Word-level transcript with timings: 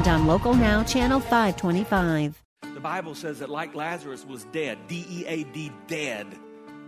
and 0.00 0.08
on 0.08 0.26
Local 0.26 0.54
Now, 0.54 0.82
Channel 0.82 1.20
525. 1.20 2.42
The 2.74 2.80
Bible 2.80 3.14
says 3.14 3.38
that 3.40 3.50
like 3.50 3.74
Lazarus 3.74 4.24
was 4.24 4.44
dead, 4.44 4.78
D 4.88 5.04
E 5.10 5.24
A 5.26 5.44
D, 5.44 5.70
dead. 5.88 6.26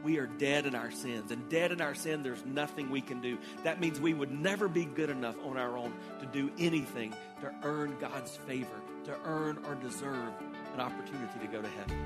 We 0.02 0.18
are 0.18 0.26
dead 0.26 0.64
in 0.64 0.74
our 0.74 0.90
sins. 0.90 1.30
And 1.30 1.46
dead 1.50 1.72
in 1.72 1.82
our 1.82 1.94
sin, 1.94 2.22
there's 2.22 2.44
nothing 2.46 2.90
we 2.90 3.02
can 3.02 3.20
do. 3.20 3.36
That 3.64 3.80
means 3.80 4.00
we 4.00 4.14
would 4.14 4.32
never 4.32 4.66
be 4.66 4.86
good 4.86 5.10
enough 5.10 5.36
on 5.44 5.58
our 5.58 5.76
own 5.76 5.92
to 6.20 6.26
do 6.26 6.50
anything 6.58 7.14
to 7.42 7.52
earn 7.62 7.96
God's 8.00 8.36
favor, 8.36 8.80
to 9.04 9.14
earn 9.24 9.58
or 9.68 9.74
deserve 9.74 10.32
an 10.74 10.80
opportunity 10.80 11.38
to 11.38 11.46
go 11.46 11.60
to 11.60 11.68
heaven. 11.68 11.98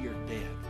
We 0.00 0.08
are 0.08 0.26
dead. 0.26 0.69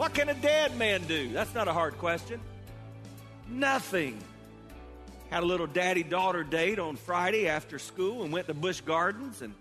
What 0.00 0.14
can 0.14 0.30
a 0.30 0.34
dead 0.34 0.78
man 0.78 1.02
do? 1.02 1.28
That's 1.28 1.54
not 1.54 1.68
a 1.68 1.74
hard 1.74 1.98
question. 1.98 2.40
Nothing. 3.50 4.18
Had 5.28 5.42
a 5.42 5.46
little 5.46 5.66
daddy 5.66 6.02
daughter 6.02 6.42
date 6.42 6.78
on 6.78 6.96
Friday 6.96 7.46
after 7.46 7.78
school 7.78 8.22
and 8.22 8.32
went 8.32 8.46
to 8.46 8.54
Busch 8.54 8.80
Gardens. 8.80 9.42
And 9.42 9.52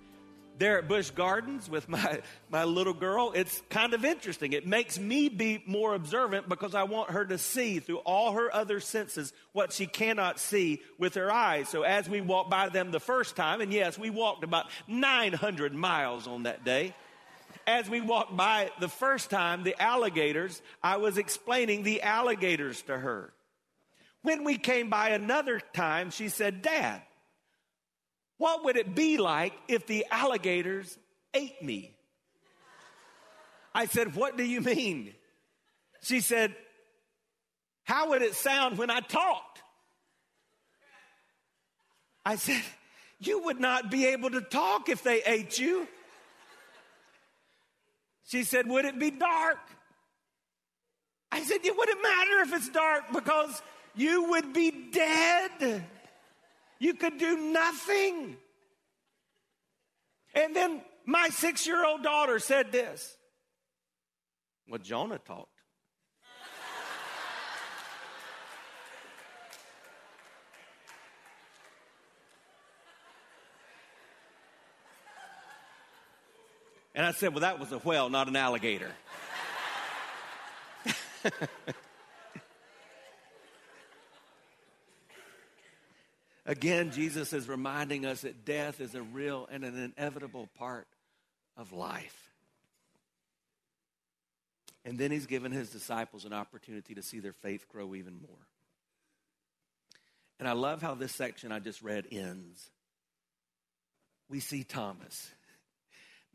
there 0.58 0.78
at 0.78 0.88
Busch 0.88 1.10
Gardens 1.10 1.70
with 1.70 1.90
my, 1.90 2.22
my 2.50 2.64
little 2.64 2.94
girl, 2.94 3.34
it's 3.36 3.62
kind 3.70 3.94
of 3.94 4.06
interesting. 4.06 4.54
It 4.54 4.66
makes 4.66 4.98
me 4.98 5.28
be 5.28 5.62
more 5.66 5.94
observant 5.94 6.48
because 6.48 6.74
I 6.74 6.84
want 6.84 7.12
her 7.12 7.26
to 7.26 7.38
see 7.38 7.80
through 7.80 7.98
all 7.98 8.32
her 8.32 8.50
other 8.56 8.80
senses 8.80 9.34
what 9.52 9.74
she 9.74 9.88
cannot 9.88 10.40
see 10.40 10.82
with 10.98 11.16
her 11.16 11.30
eyes. 11.30 11.68
So 11.68 11.84
as 11.84 12.08
we 12.08 12.22
walked 12.22 12.50
by 12.50 12.70
them 12.70 12.92
the 12.92 13.02
first 13.02 13.36
time, 13.36 13.60
and 13.60 13.74
yes, 13.74 14.00
we 14.00 14.10
walked 14.10 14.46
about 14.46 14.68
900 14.88 15.74
miles 15.74 16.28
on 16.28 16.44
that 16.44 16.64
day 16.64 16.96
as 17.68 17.90
we 17.90 18.02
walked 18.02 18.36
by 18.36 18.72
the 18.80 18.90
first 18.90 19.30
time, 19.30 19.64
the 19.64 19.80
alligators, 19.82 20.62
I 20.84 20.98
was 20.98 21.18
explaining 21.18 21.84
the 21.84 22.02
alligators 22.02 22.82
to 22.84 22.98
her. 22.98 23.34
When 24.22 24.44
we 24.44 24.58
came 24.58 24.90
by 24.90 25.10
another 25.10 25.62
time, 25.74 26.12
she 26.12 26.30
said, 26.30 26.62
Dad, 26.62 27.02
what 28.38 28.64
would 28.66 28.78
it 28.78 28.96
be 28.96 29.18
like 29.18 29.54
if 29.68 29.86
the 29.86 30.06
alligators 30.12 30.98
ate 31.34 31.62
me? 31.62 31.96
I 33.74 33.86
said, 33.86 34.16
What 34.16 34.38
do 34.38 34.44
you 34.44 34.62
mean? 34.62 35.14
She 36.02 36.22
said, 36.22 36.56
How 37.84 38.10
would 38.10 38.22
it 38.22 38.36
sound 38.36 38.78
when 38.78 38.90
I 38.90 39.00
talked? 39.00 39.62
I 42.26 42.36
said, 42.36 42.62
You 43.20 43.44
would 43.44 43.60
not 43.60 43.92
be 43.92 44.08
able 44.08 44.32
to 44.32 44.42
talk 44.42 44.90
if 44.90 45.04
they 45.04 45.22
ate 45.24 45.60
you. 45.60 45.88
She 48.30 48.44
said, 48.44 48.68
Would 48.68 48.86
it 48.86 49.00
be 49.00 49.10
dark? 49.10 49.58
I 51.32 51.44
said, 51.44 51.62
It 51.64 51.76
wouldn't 51.76 52.02
matter 52.02 52.42
if 52.42 52.54
it's 52.54 52.70
dark 52.70 53.12
because 53.12 53.60
you 53.96 54.30
would 54.30 54.54
be 54.54 54.72
dead. 54.92 55.84
You 56.78 56.94
could 56.94 57.18
do 57.18 57.52
nothing. 57.52 58.38
And 60.36 60.56
then 60.56 60.82
my 61.08 61.30
six 61.30 61.66
year 61.66 61.84
old 61.84 62.04
daughter 62.04 62.38
said 62.38 62.72
this. 62.72 63.18
Well, 64.68 64.80
Jonah 64.80 65.18
talked. 65.18 65.59
And 76.96 77.06
I 77.06 77.12
said, 77.12 77.34
Well, 77.34 77.42
that 77.42 77.60
was 77.60 77.72
a 77.72 77.78
whale, 77.80 78.10
not 78.10 78.28
an 78.28 78.36
alligator. 78.36 78.92
Again, 86.46 86.92
Jesus 86.92 87.32
is 87.32 87.48
reminding 87.48 88.06
us 88.06 88.22
that 88.22 88.44
death 88.44 88.82
is 88.82 88.96
a 88.96 89.04
real 89.04 89.48
and 89.52 89.64
an 89.64 89.94
inevitable 89.96 90.50
part 90.58 90.88
of 91.56 91.72
life. 91.74 92.32
And 94.84 94.98
then 94.98 95.12
he's 95.12 95.28
given 95.28 95.52
his 95.52 95.70
disciples 95.70 96.26
an 96.26 96.34
opportunity 96.34 96.96
to 96.96 97.04
see 97.04 97.20
their 97.20 97.34
faith 97.34 97.68
grow 97.70 97.94
even 97.94 98.16
more. 98.20 98.48
And 100.40 100.48
I 100.48 100.54
love 100.54 100.82
how 100.82 100.96
this 100.96 101.14
section 101.14 101.52
I 101.52 101.60
just 101.60 101.84
read 101.84 102.08
ends. 102.12 102.72
We 104.30 104.40
see 104.40 104.64
Thomas. 104.64 105.30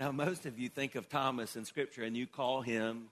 Now, 0.01 0.11
most 0.11 0.45
of 0.47 0.59
you 0.59 0.69
think 0.69 0.97
of 0.97 1.09
Thomas 1.09 1.57
in 1.57 1.65
Scripture 1.65 2.03
and 2.03 2.17
you 2.17 2.27
call 2.27 2.63
him 2.63 3.11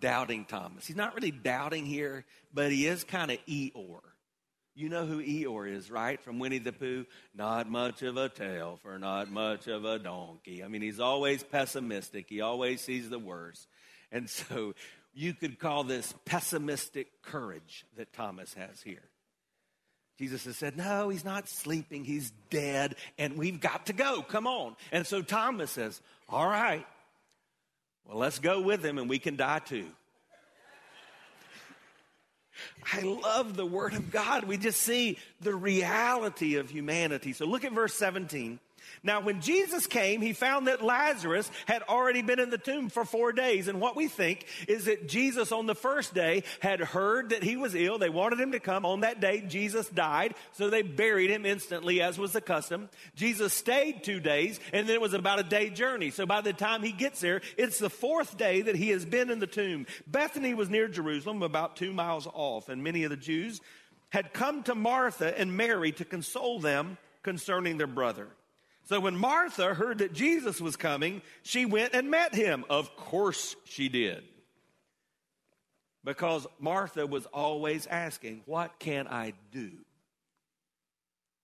doubting 0.00 0.44
Thomas. 0.44 0.86
He's 0.86 0.96
not 0.96 1.14
really 1.14 1.32
doubting 1.32 1.86
here, 1.86 2.24
but 2.54 2.70
he 2.70 2.86
is 2.86 3.04
kind 3.04 3.30
of 3.30 3.38
Eeyore. 3.46 4.00
You 4.74 4.88
know 4.88 5.04
who 5.04 5.20
Eeyore 5.20 5.70
is, 5.70 5.90
right? 5.90 6.22
From 6.22 6.38
Winnie 6.38 6.58
the 6.58 6.72
Pooh. 6.72 7.04
Not 7.34 7.68
much 7.68 8.02
of 8.02 8.16
a 8.16 8.28
tail 8.28 8.78
for 8.82 8.98
not 8.98 9.30
much 9.30 9.66
of 9.66 9.84
a 9.84 9.98
donkey. 9.98 10.62
I 10.62 10.68
mean, 10.68 10.82
he's 10.82 11.00
always 11.00 11.42
pessimistic. 11.42 12.26
He 12.28 12.40
always 12.40 12.80
sees 12.80 13.10
the 13.10 13.18
worst. 13.18 13.66
And 14.12 14.30
so 14.30 14.74
you 15.12 15.34
could 15.34 15.58
call 15.58 15.84
this 15.84 16.14
pessimistic 16.24 17.22
courage 17.22 17.84
that 17.96 18.12
Thomas 18.12 18.54
has 18.54 18.80
here. 18.80 19.09
Jesus 20.20 20.44
has 20.44 20.58
said, 20.58 20.76
No, 20.76 21.08
he's 21.08 21.24
not 21.24 21.48
sleeping. 21.48 22.04
He's 22.04 22.30
dead, 22.50 22.96
and 23.16 23.38
we've 23.38 23.58
got 23.58 23.86
to 23.86 23.94
go. 23.94 24.20
Come 24.20 24.46
on. 24.46 24.76
And 24.92 25.06
so 25.06 25.22
Thomas 25.22 25.70
says, 25.70 25.98
All 26.28 26.46
right, 26.46 26.86
well, 28.06 28.18
let's 28.18 28.38
go 28.38 28.60
with 28.60 28.84
him, 28.84 28.98
and 28.98 29.08
we 29.08 29.18
can 29.18 29.36
die 29.36 29.60
too. 29.60 29.86
I 32.92 33.00
love 33.00 33.56
the 33.56 33.64
Word 33.64 33.94
of 33.94 34.10
God. 34.10 34.44
We 34.44 34.58
just 34.58 34.82
see 34.82 35.16
the 35.40 35.54
reality 35.54 36.56
of 36.56 36.68
humanity. 36.68 37.32
So 37.32 37.46
look 37.46 37.64
at 37.64 37.72
verse 37.72 37.94
17. 37.94 38.60
Now, 39.02 39.20
when 39.20 39.40
Jesus 39.40 39.86
came, 39.86 40.20
he 40.20 40.32
found 40.32 40.66
that 40.66 40.82
Lazarus 40.82 41.50
had 41.66 41.82
already 41.82 42.22
been 42.22 42.40
in 42.40 42.50
the 42.50 42.58
tomb 42.58 42.88
for 42.88 43.04
four 43.04 43.32
days. 43.32 43.68
And 43.68 43.80
what 43.80 43.96
we 43.96 44.08
think 44.08 44.46
is 44.68 44.84
that 44.84 45.08
Jesus 45.08 45.52
on 45.52 45.66
the 45.66 45.74
first 45.74 46.14
day 46.14 46.44
had 46.60 46.80
heard 46.80 47.30
that 47.30 47.42
he 47.42 47.56
was 47.56 47.74
ill. 47.74 47.98
They 47.98 48.10
wanted 48.10 48.40
him 48.40 48.52
to 48.52 48.60
come. 48.60 48.84
On 48.84 49.00
that 49.00 49.20
day, 49.20 49.40
Jesus 49.40 49.88
died. 49.88 50.34
So 50.52 50.70
they 50.70 50.82
buried 50.82 51.30
him 51.30 51.46
instantly, 51.46 52.02
as 52.02 52.18
was 52.18 52.32
the 52.32 52.40
custom. 52.40 52.88
Jesus 53.16 53.52
stayed 53.52 54.04
two 54.04 54.20
days, 54.20 54.60
and 54.72 54.88
then 54.88 54.94
it 54.94 55.00
was 55.00 55.14
about 55.14 55.40
a 55.40 55.44
day 55.44 55.70
journey. 55.70 56.10
So 56.10 56.26
by 56.26 56.40
the 56.40 56.52
time 56.52 56.82
he 56.82 56.92
gets 56.92 57.20
there, 57.20 57.40
it's 57.56 57.78
the 57.78 57.90
fourth 57.90 58.36
day 58.36 58.62
that 58.62 58.76
he 58.76 58.90
has 58.90 59.04
been 59.04 59.30
in 59.30 59.38
the 59.38 59.46
tomb. 59.46 59.86
Bethany 60.06 60.54
was 60.54 60.68
near 60.68 60.88
Jerusalem, 60.88 61.42
about 61.42 61.76
two 61.76 61.92
miles 61.92 62.26
off. 62.32 62.68
And 62.68 62.82
many 62.82 63.04
of 63.04 63.10
the 63.10 63.16
Jews 63.16 63.60
had 64.10 64.32
come 64.32 64.62
to 64.64 64.74
Martha 64.74 65.38
and 65.38 65.56
Mary 65.56 65.92
to 65.92 66.04
console 66.04 66.58
them 66.58 66.98
concerning 67.22 67.78
their 67.78 67.86
brother. 67.86 68.28
So 68.90 68.98
when 68.98 69.16
Martha 69.16 69.72
heard 69.72 69.98
that 69.98 70.12
Jesus 70.12 70.60
was 70.60 70.74
coming, 70.74 71.22
she 71.44 71.64
went 71.64 71.94
and 71.94 72.10
met 72.10 72.34
him. 72.34 72.64
Of 72.68 72.96
course 72.96 73.54
she 73.64 73.88
did. 73.88 74.24
Because 76.02 76.44
Martha 76.58 77.06
was 77.06 77.24
always 77.26 77.86
asking, 77.86 78.42
What 78.46 78.80
can 78.80 79.06
I 79.06 79.34
do? 79.52 79.70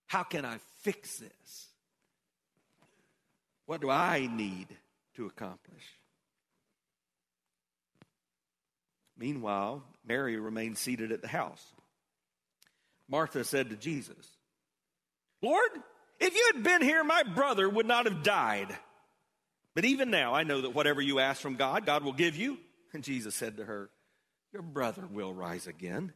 How 0.07 0.25
can 0.25 0.45
I 0.45 0.59
fix 0.81 1.19
this? 1.19 1.69
What 3.67 3.81
do 3.81 3.91
I 3.91 4.27
need 4.27 4.67
to 5.15 5.27
accomplish? 5.27 5.85
Meanwhile, 9.17 9.85
Mary 10.05 10.37
remained 10.37 10.79
seated 10.79 11.13
at 11.13 11.23
the 11.23 11.29
house. 11.29 11.65
Martha 13.09 13.45
said 13.45 13.71
to 13.71 13.77
Jesus, 13.77 14.27
Lord, 15.41 15.71
if 16.21 16.35
you 16.35 16.51
had 16.55 16.63
been 16.63 16.83
here, 16.83 17.05
my 17.05 17.23
brother 17.23 17.69
would 17.69 17.87
not 17.87 18.07
have 18.07 18.23
died. 18.23 18.77
But 19.75 19.85
even 19.85 20.11
now, 20.11 20.35
I 20.35 20.43
know 20.43 20.63
that 20.63 20.75
whatever 20.75 21.03
you 21.03 21.19
ask 21.19 21.41
from 21.41 21.57
God, 21.57 21.85
God 21.85 22.03
will 22.03 22.13
give 22.13 22.37
you. 22.37 22.59
And 22.95 23.05
Jesus 23.05 23.35
said 23.35 23.59
to 23.59 23.65
her, 23.65 23.91
Your 24.53 24.63
brother 24.63 25.07
will 25.11 25.35
rise 25.35 25.67
again. 25.67 26.13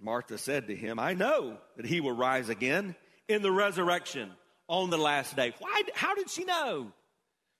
Martha 0.00 0.38
said 0.38 0.68
to 0.68 0.76
him, 0.76 0.98
I 0.98 1.14
know 1.14 1.58
that 1.76 1.86
he 1.86 2.00
will 2.00 2.16
rise 2.16 2.48
again 2.48 2.94
in 3.28 3.42
the 3.42 3.52
resurrection 3.52 4.30
on 4.68 4.90
the 4.90 4.98
last 4.98 5.36
day. 5.36 5.54
Why, 5.58 5.82
how 5.94 6.14
did 6.14 6.30
she 6.30 6.44
know? 6.44 6.92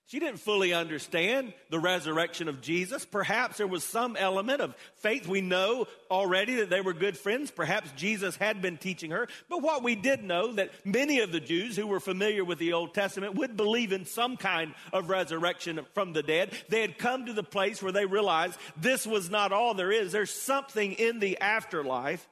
She 0.07 0.19
didn't 0.19 0.39
fully 0.39 0.73
understand 0.73 1.53
the 1.69 1.79
resurrection 1.79 2.47
of 2.47 2.61
Jesus. 2.61 3.03
Perhaps 3.03 3.57
there 3.57 3.67
was 3.67 3.83
some 3.83 4.15
element 4.15 4.61
of 4.61 4.73
faith. 4.95 5.27
We 5.27 5.41
know 5.41 5.85
already 6.09 6.55
that 6.55 6.69
they 6.69 6.79
were 6.79 6.93
good 6.93 7.17
friends. 7.17 7.51
Perhaps 7.51 7.91
Jesus 7.97 8.37
had 8.37 8.61
been 8.61 8.77
teaching 8.77 9.11
her. 9.11 9.27
But 9.49 9.61
what 9.61 9.83
we 9.83 9.95
did 9.95 10.23
know 10.23 10.53
that 10.53 10.71
many 10.85 11.19
of 11.19 11.33
the 11.33 11.41
Jews 11.41 11.75
who 11.75 11.87
were 11.87 11.99
familiar 11.99 12.45
with 12.45 12.57
the 12.57 12.71
Old 12.71 12.93
Testament 12.93 13.35
would 13.35 13.57
believe 13.57 13.91
in 13.91 14.05
some 14.05 14.37
kind 14.37 14.73
of 14.93 15.09
resurrection 15.09 15.81
from 15.93 16.13
the 16.13 16.23
dead. 16.23 16.53
They 16.69 16.79
had 16.79 16.97
come 16.97 17.25
to 17.25 17.33
the 17.33 17.43
place 17.43 17.83
where 17.83 17.91
they 17.91 18.05
realized 18.05 18.57
this 18.77 19.05
was 19.05 19.29
not 19.29 19.51
all 19.51 19.73
there 19.73 19.91
is. 19.91 20.13
There's 20.13 20.33
something 20.33 20.93
in 20.93 21.19
the 21.19 21.37
afterlife. 21.39 22.25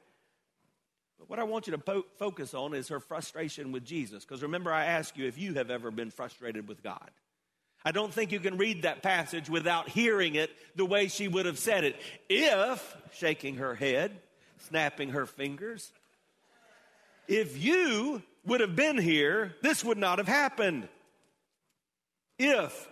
But 1.20 1.30
what 1.30 1.40
I 1.40 1.44
want 1.44 1.68
you 1.68 1.72
to 1.72 1.78
po- 1.78 2.06
focus 2.20 2.54
on 2.54 2.74
is 2.74 2.88
her 2.88 3.02
frustration 3.02 3.74
with 3.74 3.84
Jesus. 3.84 4.24
Because 4.24 4.44
remember, 4.44 4.72
I 4.72 4.86
asked 4.86 5.18
you 5.18 5.28
if 5.28 5.38
you 5.38 5.56
have 5.56 5.70
ever 5.70 5.92
been 5.92 6.10
frustrated 6.10 6.70
with 6.70 6.82
God. 6.82 7.12
I 7.88 7.92
don't 7.92 8.12
think 8.12 8.32
you 8.32 8.40
can 8.40 8.58
read 8.58 8.82
that 8.82 9.04
passage 9.04 9.48
without 9.48 9.88
hearing 9.88 10.34
it 10.34 10.50
the 10.76 10.86
way 10.86 11.08
she 11.08 11.28
would 11.28 11.46
have 11.46 11.60
said 11.60 11.84
it. 11.84 11.96
If, 12.28 12.98
shaking 13.14 13.58
her 13.58 13.76
head, 13.76 14.20
snapping 14.68 15.10
her 15.10 15.28
fingers, 15.28 15.92
if 17.28 17.64
you 17.64 18.24
would 18.44 18.62
have 18.62 18.76
been 18.76 18.98
here, 18.98 19.56
this 19.62 19.86
would 19.86 20.00
not 20.00 20.18
have 20.18 20.28
happened. 20.28 20.88
If. 22.40 22.90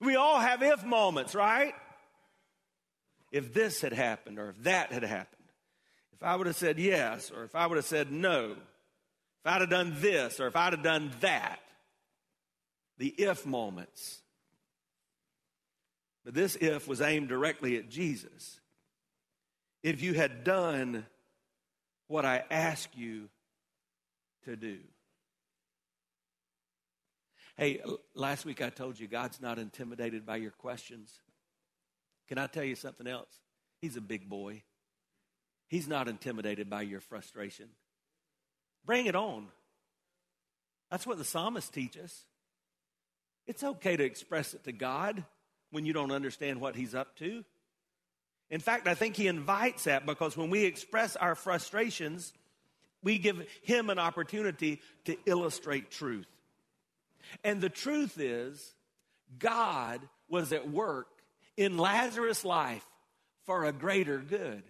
We 0.00 0.16
all 0.16 0.40
have 0.40 0.62
if 0.62 0.82
moments, 0.82 1.34
right? 1.34 1.74
If 3.30 3.52
this 3.52 3.82
had 3.82 3.92
happened 3.92 4.38
or 4.38 4.48
if 4.48 4.62
that 4.62 4.90
had 4.90 5.04
happened. 5.04 5.28
If 6.14 6.22
I 6.22 6.34
would 6.34 6.46
have 6.46 6.56
said 6.56 6.78
yes 6.78 7.30
or 7.30 7.44
if 7.44 7.54
I 7.54 7.66
would 7.66 7.76
have 7.76 7.84
said 7.84 8.10
no. 8.10 8.52
If 8.52 9.46
I'd 9.46 9.60
have 9.60 9.70
done 9.70 9.96
this 9.98 10.40
or 10.40 10.46
if 10.46 10.56
I'd 10.56 10.72
have 10.72 10.82
done 10.82 11.12
that 11.20 11.60
the 13.02 13.08
if 13.08 13.44
moments. 13.44 14.22
But 16.24 16.34
this 16.34 16.54
if 16.54 16.86
was 16.86 17.00
aimed 17.00 17.28
directly 17.28 17.76
at 17.76 17.90
Jesus. 17.90 18.60
If 19.82 20.04
you 20.04 20.14
had 20.14 20.44
done 20.44 21.04
what 22.06 22.24
I 22.24 22.44
ask 22.48 22.88
you 22.94 23.28
to 24.44 24.54
do. 24.54 24.78
Hey, 27.56 27.80
last 28.14 28.44
week 28.44 28.62
I 28.62 28.70
told 28.70 29.00
you 29.00 29.08
God's 29.08 29.40
not 29.40 29.58
intimidated 29.58 30.24
by 30.24 30.36
your 30.36 30.52
questions. 30.52 31.10
Can 32.28 32.38
I 32.38 32.46
tell 32.46 32.62
you 32.62 32.76
something 32.76 33.08
else? 33.08 33.32
He's 33.80 33.96
a 33.96 34.00
big 34.00 34.28
boy. 34.28 34.62
He's 35.66 35.88
not 35.88 36.06
intimidated 36.06 36.70
by 36.70 36.82
your 36.82 37.00
frustration. 37.00 37.66
Bring 38.86 39.06
it 39.06 39.16
on. 39.16 39.48
That's 40.88 41.04
what 41.04 41.18
the 41.18 41.24
psalmists 41.24 41.70
teach 41.70 41.98
us. 41.98 42.26
It's 43.46 43.64
okay 43.64 43.96
to 43.96 44.04
express 44.04 44.54
it 44.54 44.64
to 44.64 44.72
God 44.72 45.24
when 45.70 45.84
you 45.84 45.92
don't 45.92 46.12
understand 46.12 46.60
what 46.60 46.76
He's 46.76 46.94
up 46.94 47.16
to. 47.18 47.44
In 48.50 48.60
fact, 48.60 48.86
I 48.86 48.94
think 48.94 49.16
He 49.16 49.26
invites 49.26 49.84
that 49.84 50.06
because 50.06 50.36
when 50.36 50.50
we 50.50 50.64
express 50.64 51.16
our 51.16 51.34
frustrations, 51.34 52.32
we 53.02 53.18
give 53.18 53.44
Him 53.62 53.90
an 53.90 53.98
opportunity 53.98 54.80
to 55.06 55.16
illustrate 55.26 55.90
truth. 55.90 56.26
And 57.42 57.60
the 57.60 57.70
truth 57.70 58.18
is, 58.20 58.74
God 59.38 60.00
was 60.28 60.52
at 60.52 60.70
work 60.70 61.08
in 61.56 61.78
Lazarus' 61.78 62.44
life 62.44 62.86
for 63.44 63.64
a 63.64 63.72
greater 63.72 64.18
good. 64.18 64.62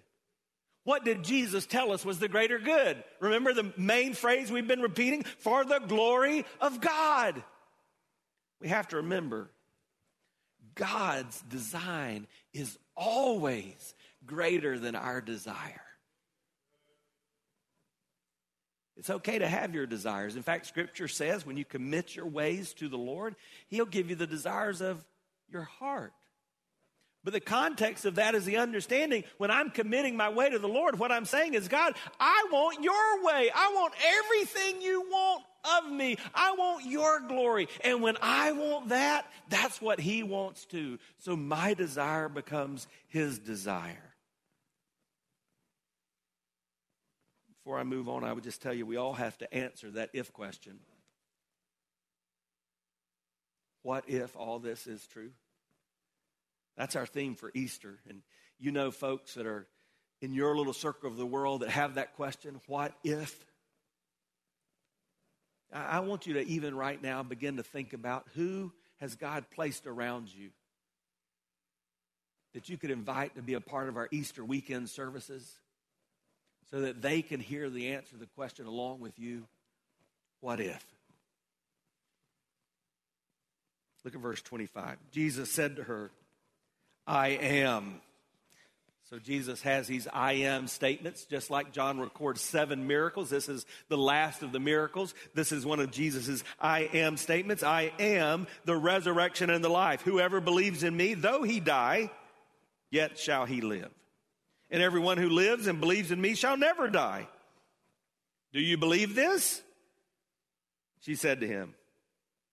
What 0.84 1.04
did 1.04 1.22
Jesus 1.22 1.66
tell 1.66 1.92
us 1.92 2.04
was 2.04 2.19
the 2.19 2.28
greater 2.28 2.58
good? 2.58 3.02
Remember 3.20 3.52
the 3.52 3.72
main 3.76 4.14
phrase 4.14 4.50
we've 4.50 4.66
been 4.66 4.82
repeating? 4.82 5.22
For 5.38 5.64
the 5.64 5.78
glory 5.78 6.44
of 6.60 6.80
God. 6.80 7.42
We 8.62 8.69
have 8.69 8.87
to 8.88 8.97
remember 8.97 9.50
God's 10.76 11.43
design 11.43 12.29
is 12.55 12.79
always 12.97 13.94
greater 14.25 14.79
than 14.79 14.94
our 14.94 15.20
desire. 15.20 15.82
It's 18.97 19.11
okay 19.11 19.41
to 19.41 19.49
have 19.49 19.75
your 19.75 19.87
desires. 19.87 20.37
In 20.37 20.44
fact, 20.44 20.67
Scripture 20.67 21.09
says 21.09 21.44
when 21.44 21.56
you 21.56 21.64
commit 21.64 22.14
your 22.14 22.26
ways 22.26 22.73
to 22.75 22.88
the 22.88 22.97
Lord, 22.97 23.35
He'll 23.67 23.85
give 23.85 24.09
you 24.09 24.14
the 24.14 24.29
desires 24.29 24.81
of 24.81 25.05
your 25.50 25.65
heart. 25.65 26.12
But 27.24 27.34
the 27.34 27.40
context 27.40 28.04
of 28.04 28.16
that 28.16 28.34
is 28.34 28.44
the 28.44 28.56
understanding 28.56 29.22
when 29.38 29.50
I'm 29.50 29.70
committing 29.70 30.16
my 30.16 30.28
way 30.28 30.50
to 30.50 30.58
the 30.58 30.69
Lord, 30.69 30.98
what 30.98 31.12
I'm 31.12 31.24
saying 31.24 31.54
is, 31.54 31.69
God, 31.69 31.94
I 32.19 32.48
want 32.50 32.82
your 32.82 33.24
way. 33.24 33.50
I 33.54 33.72
want 33.74 33.94
everything 34.04 34.82
you 34.82 35.02
want 35.02 35.44
of 35.78 35.92
me. 35.92 36.16
I 36.34 36.54
want 36.58 36.84
your 36.84 37.20
glory. 37.20 37.69
And 37.84 38.02
when 38.02 38.16
I 38.20 38.50
want 38.50 38.88
that, 38.88 39.26
that's 39.48 39.80
what 39.80 40.00
he 40.00 40.24
wants 40.24 40.64
too. 40.64 40.98
So 41.19 41.36
my 41.36 41.74
desire 41.74 42.28
becomes 42.28 42.88
his 43.06 43.38
desire. 43.38 44.12
Before 47.62 47.78
I 47.78 47.84
move 47.84 48.08
on, 48.08 48.24
I 48.24 48.32
would 48.32 48.42
just 48.42 48.60
tell 48.60 48.74
you 48.74 48.84
we 48.84 48.96
all 48.96 49.12
have 49.12 49.38
to 49.38 49.54
answer 49.54 49.92
that 49.92 50.10
if 50.12 50.32
question. 50.32 50.80
What 53.82 54.08
if 54.08 54.36
all 54.36 54.58
this 54.58 54.88
is 54.88 55.06
true? 55.06 55.30
That's 56.76 56.96
our 56.96 57.06
theme 57.06 57.34
for 57.34 57.50
Easter. 57.54 57.98
And 58.08 58.22
you 58.58 58.70
know 58.70 58.90
folks 58.90 59.34
that 59.34 59.46
are 59.46 59.66
in 60.20 60.34
your 60.34 60.56
little 60.56 60.72
circle 60.72 61.10
of 61.10 61.16
the 61.16 61.26
world 61.26 61.62
that 61.62 61.70
have 61.70 61.94
that 61.94 62.14
question 62.14 62.60
what 62.66 62.92
if? 63.04 63.44
I 65.72 66.00
want 66.00 66.26
you 66.26 66.34
to 66.34 66.46
even 66.46 66.74
right 66.74 67.02
now 67.02 67.22
begin 67.22 67.56
to 67.56 67.62
think 67.62 67.94
about 67.94 68.26
who 68.34 68.72
has 69.00 69.14
God 69.14 69.46
placed 69.54 69.86
around 69.86 70.32
you 70.32 70.50
that 72.52 72.69
you 72.69 72.76
could 72.76 72.90
invite 72.90 73.34
to 73.36 73.42
be 73.42 73.54
a 73.54 73.60
part 73.60 73.88
of 73.88 73.96
our 73.96 74.08
Easter 74.10 74.44
weekend 74.44 74.90
services 74.90 75.58
so 76.70 76.82
that 76.82 77.00
they 77.00 77.22
can 77.22 77.40
hear 77.40 77.70
the 77.70 77.94
answer 77.94 78.12
to 78.12 78.19
the 78.19 78.26
question 78.26 78.66
along 78.66 79.00
with 79.00 79.19
you 79.19 79.44
what 80.40 80.60
if? 80.60 80.84
Look 84.04 84.14
at 84.14 84.20
verse 84.20 84.42
25. 84.42 84.98
Jesus 85.12 85.50
said 85.50 85.76
to 85.76 85.84
her, 85.84 86.10
I 87.06 87.29
am. 87.29 88.01
So 89.13 89.19
Jesus 89.19 89.61
has 89.61 89.87
these 89.89 90.09
I 90.11 90.32
am 90.32 90.67
statements, 90.69 91.27
just 91.27 91.51
like 91.51 91.73
John 91.73 92.01
records 92.01 92.41
seven 92.41 92.87
miracles. 92.87 93.29
This 93.29 93.47
is 93.47 93.67
the 93.89 93.99
last 93.99 94.43
of 94.43 94.53
the 94.53 94.59
miracles. 94.59 95.13
This 95.35 95.53
is 95.53 95.67
one 95.67 95.81
of 95.81 95.91
Jesus's 95.91 96.43
I 96.59 96.89
am 96.94 97.19
statements. 97.19 97.63
I 97.63 97.93
am 97.99 98.47
the 98.65 98.75
resurrection 98.75 99.51
and 99.51 99.63
the 99.63 99.69
life. 99.69 100.01
Whoever 100.01 100.41
believes 100.41 100.82
in 100.82 100.97
me, 100.97 101.13
though 101.13 101.43
he 101.43 101.61
die, 101.61 102.11
yet 102.91 103.19
shall 103.19 103.44
he 103.44 103.61
live. 103.61 103.91
And 104.71 104.82
everyone 104.82 105.19
who 105.19 105.29
lives 105.29 105.67
and 105.67 105.79
believes 105.79 106.11
in 106.11 106.19
me 106.19 106.35
shall 106.35 106.56
never 106.56 106.89
die. 106.89 107.29
Do 108.55 108.61
you 108.61 108.79
believe 108.79 109.15
this? 109.15 109.61
She 111.01 111.17
said 111.17 111.41
to 111.41 111.47
him, 111.47 111.75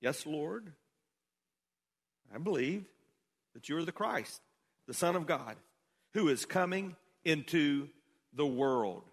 Yes, 0.01 0.25
Lord. 0.25 0.73
I 2.35 2.37
believe 2.37 2.83
that 3.53 3.69
you 3.69 3.77
are 3.77 3.85
the 3.85 3.91
Christ, 3.91 4.41
the 4.87 4.93
Son 4.93 5.15
of 5.15 5.25
God 5.25 5.55
who 6.13 6.27
is 6.29 6.45
coming 6.45 6.95
into 7.23 7.87
the 8.33 8.45
world. 8.45 9.03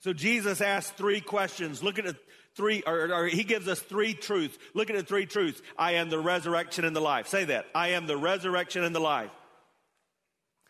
So 0.00 0.12
Jesus 0.12 0.60
asked 0.60 0.94
three 0.94 1.20
questions. 1.20 1.82
Look 1.82 1.98
at 1.98 2.04
the 2.04 2.16
three, 2.54 2.82
or, 2.86 3.12
or, 3.12 3.26
he 3.26 3.44
gives 3.44 3.68
us 3.68 3.80
three 3.80 4.14
truths. 4.14 4.56
Look 4.74 4.90
at 4.90 4.96
the 4.96 5.02
three 5.02 5.26
truths. 5.26 5.60
I 5.78 5.92
am 5.92 6.08
the 6.08 6.18
resurrection 6.18 6.84
and 6.84 6.96
the 6.96 7.00
life. 7.00 7.28
Say 7.28 7.44
that. 7.46 7.66
I 7.74 7.88
am 7.88 8.06
the 8.06 8.16
resurrection 8.16 8.82
and 8.84 8.94
the 8.94 9.00
life. 9.00 9.30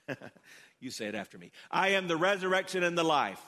you 0.81 0.91
say 0.91 1.07
it 1.07 1.15
after 1.15 1.39
me. 1.39 1.53
I 1.71 1.91
am 1.91 2.09
the 2.09 2.17
resurrection 2.17 2.83
and 2.83 2.99
the 2.99 3.05
life. 3.05 3.41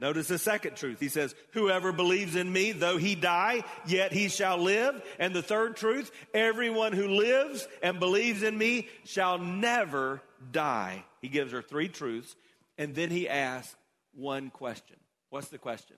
Notice 0.00 0.28
the 0.28 0.38
second 0.38 0.76
truth. 0.76 0.98
He 0.98 1.08
says, 1.08 1.34
Whoever 1.52 1.92
believes 1.92 2.34
in 2.34 2.50
me, 2.50 2.72
though 2.72 2.96
he 2.96 3.14
die, 3.14 3.64
yet 3.86 4.12
he 4.12 4.28
shall 4.28 4.56
live. 4.56 5.02
And 5.18 5.34
the 5.34 5.42
third 5.42 5.76
truth, 5.76 6.10
everyone 6.32 6.92
who 6.92 7.06
lives 7.08 7.68
and 7.82 8.00
believes 8.00 8.42
in 8.42 8.56
me 8.56 8.88
shall 9.04 9.38
never 9.38 10.22
die. 10.52 11.04
He 11.20 11.28
gives 11.28 11.52
her 11.52 11.60
three 11.60 11.88
truths. 11.88 12.34
And 12.78 12.94
then 12.94 13.10
he 13.10 13.28
asks 13.28 13.76
one 14.14 14.48
question. 14.48 14.96
What's 15.28 15.48
the 15.48 15.58
question? 15.58 15.96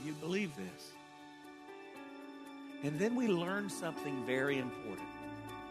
Do 0.00 0.08
you 0.08 0.14
believe 0.14 0.56
this? 0.56 0.92
And 2.82 2.98
then 2.98 3.14
we 3.14 3.28
learn 3.28 3.68
something 3.68 4.24
very 4.26 4.58
important. 4.58 5.06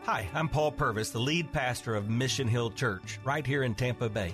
Hi, 0.04 0.30
I'm 0.34 0.48
Paul 0.48 0.72
Purvis, 0.72 1.10
the 1.10 1.20
lead 1.20 1.52
pastor 1.52 1.96
of 1.96 2.10
Mission 2.10 2.48
Hill 2.48 2.72
Church, 2.72 3.20
right 3.24 3.46
here 3.46 3.64
in 3.64 3.76
Tampa 3.76 4.10
Bay. 4.10 4.34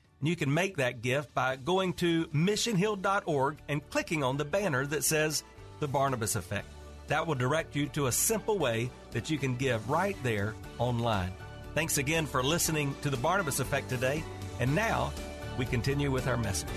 And 0.21 0.29
you 0.29 0.35
can 0.35 0.53
make 0.53 0.77
that 0.77 1.01
gift 1.01 1.33
by 1.33 1.55
going 1.55 1.93
to 1.93 2.27
missionhill.org 2.27 3.57
and 3.67 3.89
clicking 3.89 4.23
on 4.23 4.37
the 4.37 4.45
banner 4.45 4.85
that 4.85 5.03
says 5.03 5.43
The 5.79 5.87
Barnabas 5.87 6.35
Effect. 6.35 6.67
That 7.07 7.25
will 7.25 7.35
direct 7.35 7.75
you 7.75 7.87
to 7.87 8.05
a 8.05 8.11
simple 8.11 8.59
way 8.59 8.91
that 9.11 9.31
you 9.31 9.39
can 9.39 9.55
give 9.55 9.89
right 9.89 10.15
there 10.21 10.53
online. 10.77 11.33
Thanks 11.73 11.97
again 11.97 12.27
for 12.27 12.43
listening 12.43 12.95
to 13.01 13.09
The 13.09 13.17
Barnabas 13.17 13.59
Effect 13.59 13.89
today. 13.89 14.23
And 14.59 14.75
now 14.75 15.11
we 15.57 15.65
continue 15.65 16.11
with 16.11 16.27
our 16.27 16.37
message. 16.37 16.69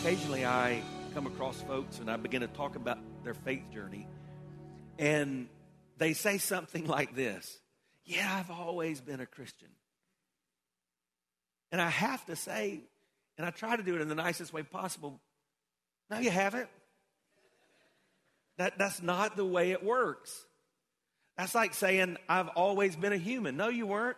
Occasionally, 0.00 0.44
I 0.44 0.82
come 1.14 1.28
across 1.28 1.60
folks 1.62 2.00
and 2.00 2.10
I 2.10 2.16
begin 2.16 2.40
to 2.40 2.48
talk 2.48 2.74
about 2.74 2.98
their 3.24 3.34
faith 3.34 3.62
journey, 3.72 4.06
and 4.98 5.48
they 5.98 6.12
say 6.12 6.38
something 6.38 6.86
like 6.98 7.14
this 7.14 7.58
Yeah, 8.04 8.36
I've 8.38 8.50
always 8.50 9.00
been 9.00 9.20
a 9.20 9.26
Christian. 9.26 9.68
And 11.76 11.82
I 11.82 11.90
have 11.90 12.24
to 12.24 12.36
say, 12.36 12.80
and 13.36 13.46
I 13.46 13.50
try 13.50 13.76
to 13.76 13.82
do 13.82 13.94
it 13.96 14.00
in 14.00 14.08
the 14.08 14.14
nicest 14.14 14.50
way 14.50 14.62
possible 14.62 15.20
no, 16.10 16.18
you 16.18 16.30
haven't. 16.30 16.68
That, 18.56 18.78
that's 18.78 19.02
not 19.02 19.36
the 19.36 19.44
way 19.44 19.72
it 19.72 19.84
works. 19.84 20.46
That's 21.36 21.54
like 21.54 21.74
saying, 21.74 22.16
I've 22.30 22.48
always 22.48 22.96
been 22.96 23.12
a 23.12 23.18
human. 23.18 23.58
No, 23.58 23.68
you 23.68 23.86
weren't. 23.86 24.16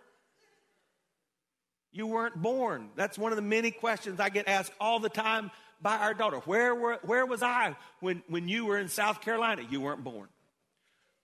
You 1.90 2.06
weren't 2.06 2.40
born. 2.40 2.90
That's 2.94 3.18
one 3.18 3.32
of 3.32 3.36
the 3.36 3.42
many 3.42 3.72
questions 3.72 4.20
I 4.20 4.28
get 4.28 4.46
asked 4.46 4.70
all 4.78 5.00
the 5.00 5.08
time 5.08 5.50
by 5.80 5.96
our 5.96 6.14
daughter. 6.14 6.36
Where, 6.44 6.74
were, 6.74 6.98
where 7.02 7.26
was 7.26 7.42
I 7.42 7.74
when, 8.00 8.22
when 8.28 8.46
you 8.46 8.66
were 8.66 8.78
in 8.78 8.88
South 8.88 9.20
Carolina? 9.20 9.62
You 9.68 9.80
weren't 9.80 10.04
born. 10.04 10.28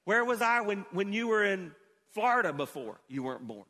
Where 0.04 0.24
was 0.24 0.42
I 0.42 0.62
when, 0.62 0.84
when 0.90 1.12
you 1.12 1.28
were 1.28 1.44
in 1.44 1.72
Florida 2.12 2.52
before? 2.52 2.98
You 3.06 3.22
weren't 3.22 3.46
born. 3.46 3.66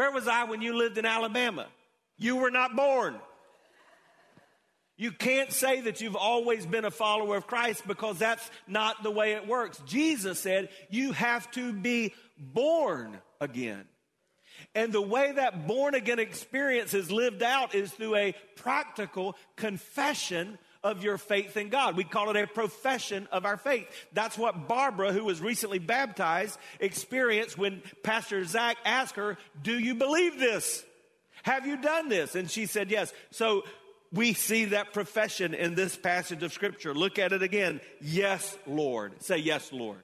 Where 0.00 0.10
was 0.10 0.26
I 0.26 0.44
when 0.44 0.62
you 0.62 0.78
lived 0.78 0.96
in 0.96 1.04
Alabama? 1.04 1.66
You 2.16 2.36
were 2.36 2.50
not 2.50 2.74
born. 2.74 3.20
You 4.96 5.12
can't 5.12 5.52
say 5.52 5.82
that 5.82 6.00
you've 6.00 6.16
always 6.16 6.64
been 6.64 6.86
a 6.86 6.90
follower 6.90 7.36
of 7.36 7.46
Christ 7.46 7.86
because 7.86 8.18
that's 8.18 8.50
not 8.66 9.02
the 9.02 9.10
way 9.10 9.32
it 9.32 9.46
works. 9.46 9.78
Jesus 9.84 10.40
said 10.40 10.70
you 10.88 11.12
have 11.12 11.50
to 11.50 11.74
be 11.74 12.14
born 12.38 13.18
again. 13.42 13.84
And 14.74 14.90
the 14.90 15.02
way 15.02 15.32
that 15.32 15.66
born 15.66 15.94
again 15.94 16.18
experience 16.18 16.94
is 16.94 17.12
lived 17.12 17.42
out 17.42 17.74
is 17.74 17.90
through 17.90 18.14
a 18.14 18.34
practical 18.56 19.36
confession 19.56 20.56
of 20.82 21.02
your 21.02 21.18
faith 21.18 21.56
in 21.56 21.68
God. 21.68 21.96
We 21.96 22.04
call 22.04 22.30
it 22.30 22.36
a 22.36 22.46
profession 22.46 23.28
of 23.32 23.44
our 23.44 23.56
faith. 23.56 23.86
That's 24.12 24.38
what 24.38 24.68
Barbara, 24.68 25.12
who 25.12 25.24
was 25.24 25.40
recently 25.40 25.78
baptized, 25.78 26.58
experienced 26.78 27.58
when 27.58 27.82
Pastor 28.02 28.44
Zach 28.44 28.78
asked 28.84 29.16
her, 29.16 29.36
Do 29.62 29.78
you 29.78 29.94
believe 29.94 30.38
this? 30.38 30.84
Have 31.42 31.66
you 31.66 31.76
done 31.76 32.08
this? 32.08 32.34
And 32.34 32.50
she 32.50 32.66
said, 32.66 32.90
Yes. 32.90 33.12
So 33.30 33.64
we 34.12 34.32
see 34.32 34.66
that 34.66 34.92
profession 34.92 35.54
in 35.54 35.74
this 35.74 35.96
passage 35.96 36.42
of 36.42 36.52
Scripture. 36.52 36.94
Look 36.94 37.18
at 37.18 37.32
it 37.32 37.42
again. 37.42 37.80
Yes, 38.00 38.56
Lord. 38.66 39.22
Say, 39.22 39.38
Yes, 39.38 39.72
Lord. 39.72 40.02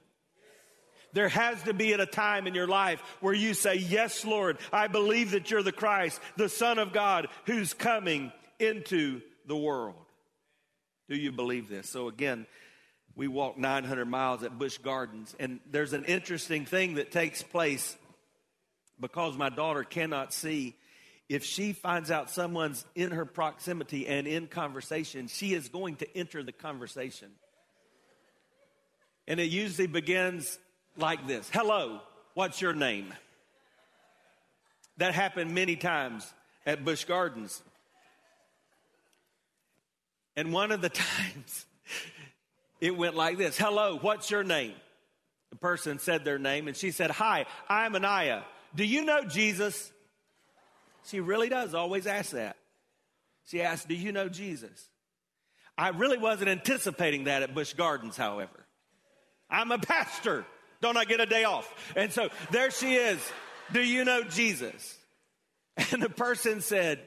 There 1.13 1.29
has 1.29 1.63
to 1.63 1.73
be 1.73 1.93
at 1.93 1.99
a 1.99 2.05
time 2.05 2.47
in 2.47 2.53
your 2.53 2.67
life 2.67 3.01
where 3.21 3.33
you 3.33 3.53
say, 3.53 3.75
Yes, 3.75 4.23
Lord, 4.23 4.57
I 4.71 4.87
believe 4.87 5.31
that 5.31 5.49
you're 5.49 5.63
the 5.63 5.71
Christ, 5.71 6.19
the 6.35 6.49
Son 6.49 6.77
of 6.77 6.93
God, 6.93 7.27
who's 7.45 7.73
coming 7.73 8.31
into 8.59 9.21
the 9.47 9.57
world. 9.57 10.06
Do 11.09 11.15
you 11.15 11.31
believe 11.31 11.69
this? 11.69 11.89
So 11.89 12.07
again, 12.07 12.45
we 13.15 13.27
walked 13.27 13.57
900 13.57 14.05
miles 14.05 14.43
at 14.43 14.57
Busch 14.59 14.77
Gardens, 14.77 15.35
and 15.39 15.59
there's 15.71 15.93
an 15.93 16.05
interesting 16.05 16.65
thing 16.65 16.95
that 16.95 17.11
takes 17.11 17.41
place 17.41 17.95
because 18.99 19.37
my 19.37 19.49
daughter 19.49 19.83
cannot 19.83 20.33
see. 20.33 20.75
If 21.29 21.43
she 21.43 21.73
finds 21.73 22.11
out 22.11 22.29
someone's 22.29 22.85
in 22.95 23.11
her 23.11 23.25
proximity 23.25 24.07
and 24.07 24.27
in 24.27 24.47
conversation, 24.47 25.27
she 25.27 25.53
is 25.53 25.67
going 25.69 25.97
to 25.97 26.17
enter 26.17 26.43
the 26.43 26.51
conversation. 26.51 27.29
And 29.27 29.39
it 29.39 29.49
usually 29.49 29.87
begins 29.87 30.57
like 30.95 31.27
this 31.27 31.49
Hello, 31.51 32.01
what's 32.33 32.61
your 32.61 32.73
name? 32.73 33.13
That 34.97 35.13
happened 35.13 35.53
many 35.53 35.75
times 35.75 36.31
at 36.65 36.85
Busch 36.85 37.05
Gardens. 37.05 37.61
And 40.37 40.53
one 40.53 40.71
of 40.71 40.81
the 40.81 40.89
times, 40.89 41.65
it 42.79 42.95
went 42.95 43.15
like 43.15 43.37
this 43.37 43.57
Hello, 43.57 43.97
what's 43.99 44.31
your 44.31 44.43
name? 44.45 44.75
The 45.49 45.57
person 45.57 45.99
said 45.99 46.23
their 46.23 46.39
name, 46.39 46.69
and 46.69 46.77
she 46.77 46.91
said, 46.91 47.11
Hi, 47.11 47.45
I'm 47.67 47.95
Anaya. 47.95 48.43
Do 48.75 48.85
you 48.85 49.03
know 49.03 49.23
Jesus? 49.23 49.91
She 51.07 51.19
really 51.19 51.49
does 51.49 51.73
always 51.73 52.05
ask 52.05 52.31
that. 52.31 52.57
She 53.45 53.61
asked, 53.61 53.87
Do 53.87 53.95
you 53.95 54.11
know 54.11 54.29
Jesus? 54.29 54.89
I 55.77 55.89
really 55.89 56.17
wasn't 56.17 56.49
anticipating 56.49 57.25
that 57.25 57.43
at 57.43 57.53
Busch 57.53 57.73
Gardens, 57.73 58.17
however. 58.17 58.65
I'm 59.49 59.71
a 59.71 59.77
pastor. 59.77 60.45
Don't 60.81 60.97
I 60.97 61.05
get 61.05 61.19
a 61.19 61.25
day 61.25 61.43
off? 61.45 61.71
And 61.95 62.11
so 62.11 62.29
there 62.51 62.71
she 62.71 62.95
is. 62.95 63.19
Do 63.71 63.81
you 63.81 64.05
know 64.05 64.23
Jesus? 64.23 64.97
And 65.91 66.01
the 66.01 66.09
person 66.09 66.61
said, 66.61 66.99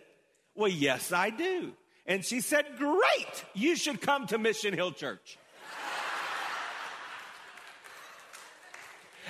Well, 0.55 0.71
yes, 0.71 1.13
I 1.13 1.31
do. 1.31 1.73
And 2.07 2.25
she 2.25 2.41
said, 2.41 2.67
Great, 2.79 3.45
you 3.55 3.77
should 3.77 4.01
come 4.01 4.27
to 4.29 4.39
Mission 4.39 4.75
Hill 4.75 4.93
Church. 4.93 5.39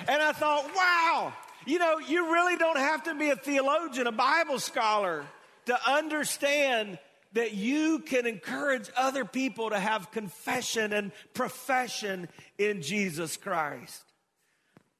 and 0.07 0.21
I 0.21 0.31
thought, 0.31 0.69
wow, 0.75 1.33
you 1.65 1.79
know, 1.79 1.99
you 1.99 2.31
really 2.31 2.57
don't 2.57 2.77
have 2.77 3.03
to 3.03 3.15
be 3.15 3.29
a 3.29 3.35
theologian, 3.35 4.07
a 4.07 4.11
Bible 4.11 4.59
scholar 4.59 5.25
to 5.65 5.89
understand 5.89 6.97
that 7.33 7.53
you 7.53 7.99
can 7.99 8.25
encourage 8.25 8.89
other 8.97 9.23
people 9.23 9.69
to 9.69 9.79
have 9.79 10.11
confession 10.11 10.91
and 10.91 11.11
profession 11.33 12.27
in 12.57 12.81
Jesus 12.81 13.37
Christ. 13.37 14.03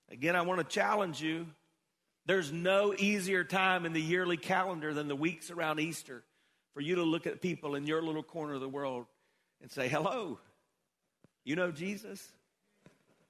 Again, 0.09 0.35
I 0.35 0.41
want 0.41 0.59
to 0.59 0.65
challenge 0.65 1.21
you. 1.21 1.47
There's 2.25 2.51
no 2.51 2.93
easier 2.97 3.43
time 3.43 3.85
in 3.85 3.93
the 3.93 4.01
yearly 4.01 4.37
calendar 4.37 4.93
than 4.93 5.07
the 5.07 5.15
weeks 5.15 5.49
around 5.51 5.79
Easter 5.79 6.23
for 6.73 6.81
you 6.81 6.95
to 6.95 7.03
look 7.03 7.27
at 7.27 7.41
people 7.41 7.75
in 7.75 7.85
your 7.85 8.01
little 8.01 8.23
corner 8.23 8.53
of 8.53 8.61
the 8.61 8.69
world 8.69 9.05
and 9.61 9.71
say, 9.71 9.87
Hello, 9.87 10.39
you 11.43 11.55
know 11.55 11.71
Jesus? 11.71 12.25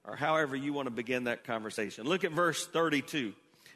Or 0.04 0.16
however 0.16 0.56
you 0.56 0.74
want 0.74 0.88
to 0.88 0.92
begin 0.92 1.26
that 1.26 1.44
conversation. 1.44 2.06
Look 2.06 2.24
at 2.24 2.32
verse 2.32 2.66
32. 2.66 3.34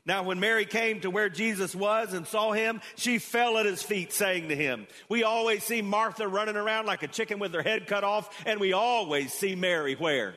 Now, 0.08 0.22
when 0.24 0.40
Mary 0.40 0.66
came 0.66 1.02
to 1.02 1.10
where 1.10 1.30
Jesus 1.30 1.76
was 1.76 2.14
and 2.14 2.28
saw 2.28 2.52
him, 2.52 2.82
she 2.96 3.18
fell 3.18 3.58
at 3.58 3.66
his 3.66 3.82
feet, 3.82 4.14
saying 4.14 4.50
to 4.50 4.56
him, 4.56 4.86
We 5.10 5.24
always 5.24 5.64
see 5.64 5.82
Martha 5.82 6.28
running 6.28 6.56
around 6.56 6.86
like 6.86 7.02
a 7.02 7.08
chicken 7.08 7.40
with 7.40 7.54
her 7.54 7.64
head 7.64 7.88
cut 7.88 8.04
off, 8.04 8.30
and 8.46 8.60
we 8.60 8.74
always 8.74 9.34
see 9.34 9.56
Mary 9.56 9.96
where? 9.96 10.36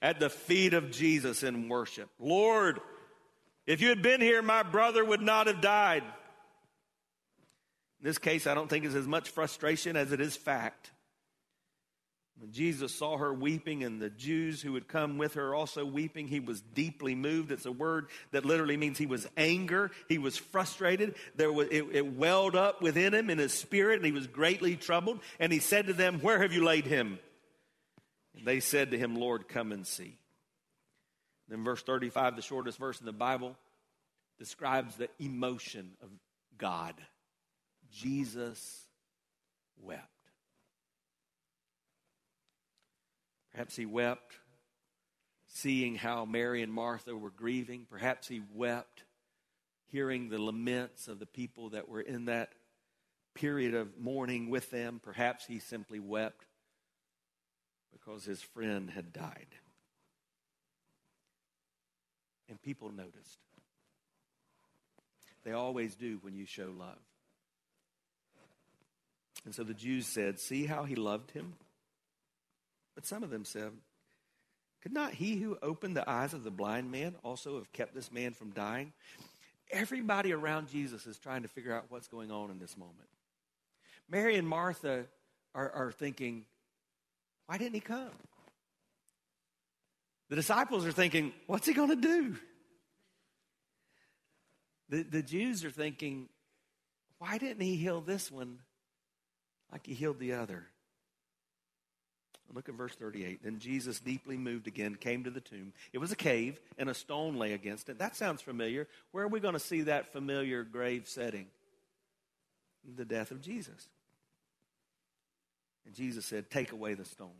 At 0.00 0.18
the 0.18 0.30
feet 0.30 0.72
of 0.72 0.90
Jesus 0.90 1.42
in 1.42 1.68
worship. 1.68 2.08
Lord, 2.18 2.80
if 3.66 3.82
you 3.82 3.90
had 3.90 4.02
been 4.02 4.22
here, 4.22 4.40
my 4.40 4.62
brother 4.62 5.04
would 5.04 5.22
not 5.22 5.46
have 5.46 5.60
died. 5.60 6.02
In 8.04 8.10
this 8.10 8.18
case, 8.18 8.46
I 8.46 8.52
don't 8.52 8.68
think 8.68 8.84
it's 8.84 8.94
as 8.94 9.08
much 9.08 9.30
frustration 9.30 9.96
as 9.96 10.12
it 10.12 10.20
is 10.20 10.36
fact. 10.36 10.90
When 12.38 12.52
Jesus 12.52 12.94
saw 12.94 13.16
her 13.16 13.32
weeping 13.32 13.82
and 13.82 13.98
the 13.98 14.10
Jews 14.10 14.60
who 14.60 14.74
had 14.74 14.86
come 14.88 15.16
with 15.16 15.34
her 15.34 15.54
also 15.54 15.86
weeping, 15.86 16.28
he 16.28 16.38
was 16.38 16.60
deeply 16.60 17.14
moved. 17.14 17.50
It's 17.50 17.64
a 17.64 17.72
word 17.72 18.08
that 18.32 18.44
literally 18.44 18.76
means 18.76 18.98
he 18.98 19.06
was 19.06 19.26
anger. 19.38 19.90
He 20.06 20.18
was 20.18 20.36
frustrated. 20.36 21.14
There 21.36 21.50
was, 21.50 21.68
it, 21.70 21.86
it 21.92 22.14
welled 22.14 22.54
up 22.54 22.82
within 22.82 23.14
him 23.14 23.30
in 23.30 23.38
his 23.38 23.54
spirit, 23.54 23.96
and 23.96 24.04
he 24.04 24.12
was 24.12 24.26
greatly 24.26 24.76
troubled. 24.76 25.20
And 25.40 25.50
he 25.50 25.58
said 25.58 25.86
to 25.86 25.94
them, 25.94 26.20
Where 26.20 26.42
have 26.42 26.52
you 26.52 26.62
laid 26.62 26.84
him? 26.84 27.18
And 28.36 28.46
they 28.46 28.60
said 28.60 28.90
to 28.90 28.98
him, 28.98 29.16
Lord, 29.16 29.48
come 29.48 29.72
and 29.72 29.86
see. 29.86 30.18
Then 31.48 31.64
verse 31.64 31.82
35, 31.82 32.36
the 32.36 32.42
shortest 32.42 32.78
verse 32.78 33.00
in 33.00 33.06
the 33.06 33.12
Bible, 33.12 33.56
describes 34.38 34.96
the 34.96 35.08
emotion 35.18 35.92
of 36.02 36.10
God. 36.58 36.94
Jesus 37.94 38.86
wept. 39.80 40.02
Perhaps 43.52 43.76
he 43.76 43.86
wept 43.86 44.34
seeing 45.46 45.94
how 45.94 46.24
Mary 46.24 46.62
and 46.62 46.72
Martha 46.72 47.16
were 47.16 47.30
grieving. 47.30 47.86
Perhaps 47.88 48.26
he 48.26 48.42
wept 48.52 49.04
hearing 49.86 50.28
the 50.28 50.38
laments 50.38 51.06
of 51.06 51.20
the 51.20 51.26
people 51.26 51.70
that 51.70 51.88
were 51.88 52.00
in 52.00 52.24
that 52.24 52.52
period 53.34 53.74
of 53.74 53.96
mourning 53.96 54.50
with 54.50 54.70
them. 54.70 55.00
Perhaps 55.02 55.46
he 55.46 55.60
simply 55.60 56.00
wept 56.00 56.46
because 57.92 58.24
his 58.24 58.42
friend 58.42 58.90
had 58.90 59.12
died. 59.12 59.46
And 62.48 62.60
people 62.60 62.90
noticed. 62.90 63.38
They 65.44 65.52
always 65.52 65.94
do 65.94 66.18
when 66.22 66.34
you 66.34 66.46
show 66.46 66.74
love. 66.76 66.98
And 69.44 69.54
so 69.54 69.62
the 69.62 69.74
Jews 69.74 70.06
said, 70.06 70.40
See 70.40 70.66
how 70.66 70.84
he 70.84 70.94
loved 70.94 71.30
him? 71.32 71.54
But 72.94 73.06
some 73.06 73.22
of 73.22 73.30
them 73.30 73.44
said, 73.44 73.72
Could 74.82 74.92
not 74.92 75.12
he 75.12 75.36
who 75.36 75.58
opened 75.62 75.96
the 75.96 76.08
eyes 76.08 76.32
of 76.32 76.44
the 76.44 76.50
blind 76.50 76.90
man 76.90 77.14
also 77.22 77.56
have 77.56 77.72
kept 77.72 77.94
this 77.94 78.10
man 78.10 78.32
from 78.32 78.50
dying? 78.50 78.92
Everybody 79.70 80.32
around 80.32 80.68
Jesus 80.68 81.06
is 81.06 81.18
trying 81.18 81.42
to 81.42 81.48
figure 81.48 81.74
out 81.74 81.86
what's 81.88 82.08
going 82.08 82.30
on 82.30 82.50
in 82.50 82.58
this 82.58 82.76
moment. 82.76 83.08
Mary 84.08 84.36
and 84.36 84.46
Martha 84.46 85.06
are, 85.54 85.70
are 85.70 85.92
thinking, 85.92 86.44
Why 87.46 87.58
didn't 87.58 87.74
he 87.74 87.80
come? 87.80 88.10
The 90.30 90.36
disciples 90.36 90.86
are 90.86 90.92
thinking, 90.92 91.32
What's 91.46 91.66
he 91.66 91.74
going 91.74 91.90
to 91.90 91.96
do? 91.96 92.36
The, 94.90 95.02
the 95.02 95.22
Jews 95.22 95.64
are 95.64 95.70
thinking, 95.70 96.28
Why 97.18 97.38
didn't 97.38 97.62
he 97.62 97.76
heal 97.76 98.00
this 98.00 98.30
one 98.30 98.58
like 99.72 99.86
he 99.86 99.94
healed 99.94 100.18
the 100.18 100.34
other? 100.34 100.66
Look 102.54 102.68
at 102.68 102.76
verse 102.76 102.94
38. 102.94 103.42
Then 103.42 103.58
Jesus, 103.58 103.98
deeply 103.98 104.36
moved 104.36 104.68
again, 104.68 104.94
came 104.94 105.24
to 105.24 105.30
the 105.30 105.40
tomb. 105.40 105.72
It 105.92 105.98
was 105.98 106.12
a 106.12 106.16
cave, 106.16 106.60
and 106.78 106.88
a 106.88 106.94
stone 106.94 107.36
lay 107.36 107.52
against 107.52 107.88
it. 107.88 107.98
That 107.98 108.14
sounds 108.14 108.42
familiar. 108.42 108.86
Where 109.10 109.24
are 109.24 109.28
we 109.28 109.40
going 109.40 109.54
to 109.54 109.60
see 109.60 109.82
that 109.82 110.12
familiar 110.12 110.62
grave 110.62 111.08
setting? 111.08 111.46
The 112.96 113.04
death 113.04 113.32
of 113.32 113.40
Jesus. 113.40 113.88
And 115.84 115.94
Jesus 115.94 116.24
said, 116.26 116.48
Take 116.48 116.70
away 116.70 116.94
the 116.94 117.04
stone. 117.04 117.30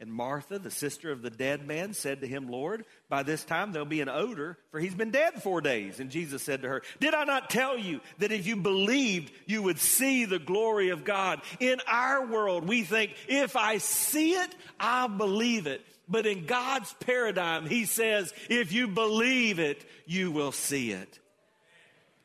And 0.00 0.12
Martha, 0.12 0.60
the 0.60 0.70
sister 0.70 1.10
of 1.10 1.22
the 1.22 1.30
dead 1.30 1.66
man, 1.66 1.92
said 1.92 2.20
to 2.20 2.28
him, 2.28 2.48
Lord, 2.48 2.84
by 3.08 3.24
this 3.24 3.44
time 3.44 3.72
there'll 3.72 3.84
be 3.84 4.00
an 4.00 4.08
odor, 4.08 4.56
for 4.70 4.78
he's 4.78 4.94
been 4.94 5.10
dead 5.10 5.42
four 5.42 5.60
days. 5.60 5.98
And 5.98 6.08
Jesus 6.08 6.42
said 6.42 6.62
to 6.62 6.68
her, 6.68 6.82
Did 7.00 7.14
I 7.14 7.24
not 7.24 7.50
tell 7.50 7.76
you 7.76 8.00
that 8.18 8.30
if 8.30 8.46
you 8.46 8.54
believed, 8.54 9.32
you 9.46 9.62
would 9.62 9.80
see 9.80 10.24
the 10.24 10.38
glory 10.38 10.90
of 10.90 11.04
God? 11.04 11.42
In 11.58 11.80
our 11.88 12.26
world, 12.26 12.68
we 12.68 12.84
think, 12.84 13.12
if 13.26 13.56
I 13.56 13.78
see 13.78 14.34
it, 14.34 14.54
I'll 14.78 15.08
believe 15.08 15.66
it. 15.66 15.84
But 16.08 16.26
in 16.26 16.46
God's 16.46 16.94
paradigm, 17.00 17.66
he 17.66 17.84
says, 17.84 18.32
if 18.48 18.72
you 18.72 18.86
believe 18.86 19.58
it, 19.58 19.84
you 20.06 20.30
will 20.30 20.52
see 20.52 20.92
it. 20.92 21.18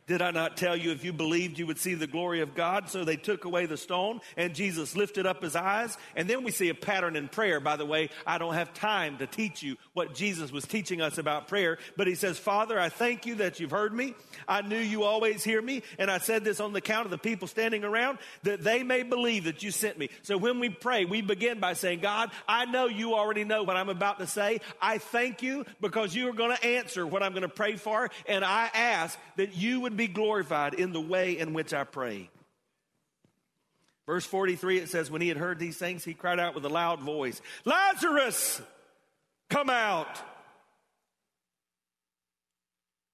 Did 0.05 0.21
I 0.21 0.31
not 0.31 0.57
tell 0.57 0.75
you 0.75 0.91
if 0.91 1.05
you 1.05 1.13
believed 1.13 1.57
you 1.57 1.67
would 1.67 1.79
see 1.79 1.93
the 1.93 2.07
glory 2.07 2.41
of 2.41 2.55
God? 2.55 2.89
So 2.89 3.05
they 3.05 3.15
took 3.15 3.45
away 3.45 3.65
the 3.65 3.77
stone 3.77 4.19
and 4.35 4.53
Jesus 4.53 4.95
lifted 4.95 5.25
up 5.25 5.41
his 5.41 5.55
eyes. 5.55 5.97
And 6.15 6.29
then 6.29 6.43
we 6.43 6.51
see 6.51 6.69
a 6.69 6.75
pattern 6.75 7.15
in 7.15 7.29
prayer. 7.29 7.59
By 7.59 7.77
the 7.77 7.85
way, 7.85 8.09
I 8.27 8.37
don't 8.37 8.55
have 8.55 8.73
time 8.73 9.17
to 9.19 9.27
teach 9.27 9.63
you 9.63 9.77
what 9.93 10.13
Jesus 10.13 10.51
was 10.51 10.65
teaching 10.65 11.01
us 11.01 11.17
about 11.17 11.47
prayer, 11.47 11.77
but 11.95 12.07
he 12.07 12.15
says, 12.15 12.37
Father, 12.37 12.79
I 12.79 12.89
thank 12.89 13.25
you 13.25 13.35
that 13.35 13.59
you've 13.59 13.71
heard 13.71 13.93
me. 13.93 14.13
I 14.47 14.61
knew 14.61 14.77
you 14.77 15.03
always 15.03 15.43
hear 15.43 15.61
me. 15.61 15.83
And 15.97 16.11
I 16.11 16.17
said 16.17 16.43
this 16.43 16.59
on 16.59 16.73
the 16.73 16.81
count 16.81 17.05
of 17.05 17.11
the 17.11 17.17
people 17.17 17.47
standing 17.47 17.83
around 17.83 18.17
that 18.43 18.63
they 18.63 18.83
may 18.83 19.03
believe 19.03 19.45
that 19.45 19.63
you 19.63 19.71
sent 19.71 19.97
me. 19.97 20.09
So 20.23 20.37
when 20.37 20.59
we 20.59 20.69
pray, 20.69 21.05
we 21.05 21.21
begin 21.21 21.59
by 21.59 21.73
saying, 21.73 21.99
God, 21.99 22.31
I 22.47 22.65
know 22.65 22.87
you 22.87 23.13
already 23.13 23.43
know 23.43 23.63
what 23.63 23.77
I'm 23.77 23.89
about 23.89 24.19
to 24.19 24.27
say. 24.27 24.59
I 24.81 24.97
thank 24.97 25.41
you 25.41 25.65
because 25.79 26.13
you 26.15 26.27
are 26.29 26.33
going 26.33 26.55
to 26.55 26.65
answer 26.65 27.07
what 27.07 27.23
I'm 27.23 27.31
going 27.31 27.43
to 27.43 27.49
pray 27.49 27.75
for. 27.75 28.09
And 28.27 28.43
I 28.43 28.69
ask 28.73 29.17
that 29.37 29.55
you 29.55 29.81
would 29.81 29.92
be 29.97 30.07
glorified 30.07 30.73
in 30.73 30.93
the 30.93 31.01
way 31.01 31.37
in 31.37 31.53
which 31.53 31.73
I 31.73 31.83
pray. 31.83 32.29
Verse 34.05 34.25
43, 34.25 34.79
it 34.79 34.89
says, 34.89 35.09
When 35.09 35.21
he 35.21 35.29
had 35.29 35.37
heard 35.37 35.59
these 35.59 35.77
things, 35.77 36.03
he 36.03 36.13
cried 36.13 36.39
out 36.39 36.55
with 36.55 36.65
a 36.65 36.69
loud 36.69 36.99
voice, 36.99 37.41
Lazarus, 37.65 38.61
come 39.49 39.69
out. 39.69 40.21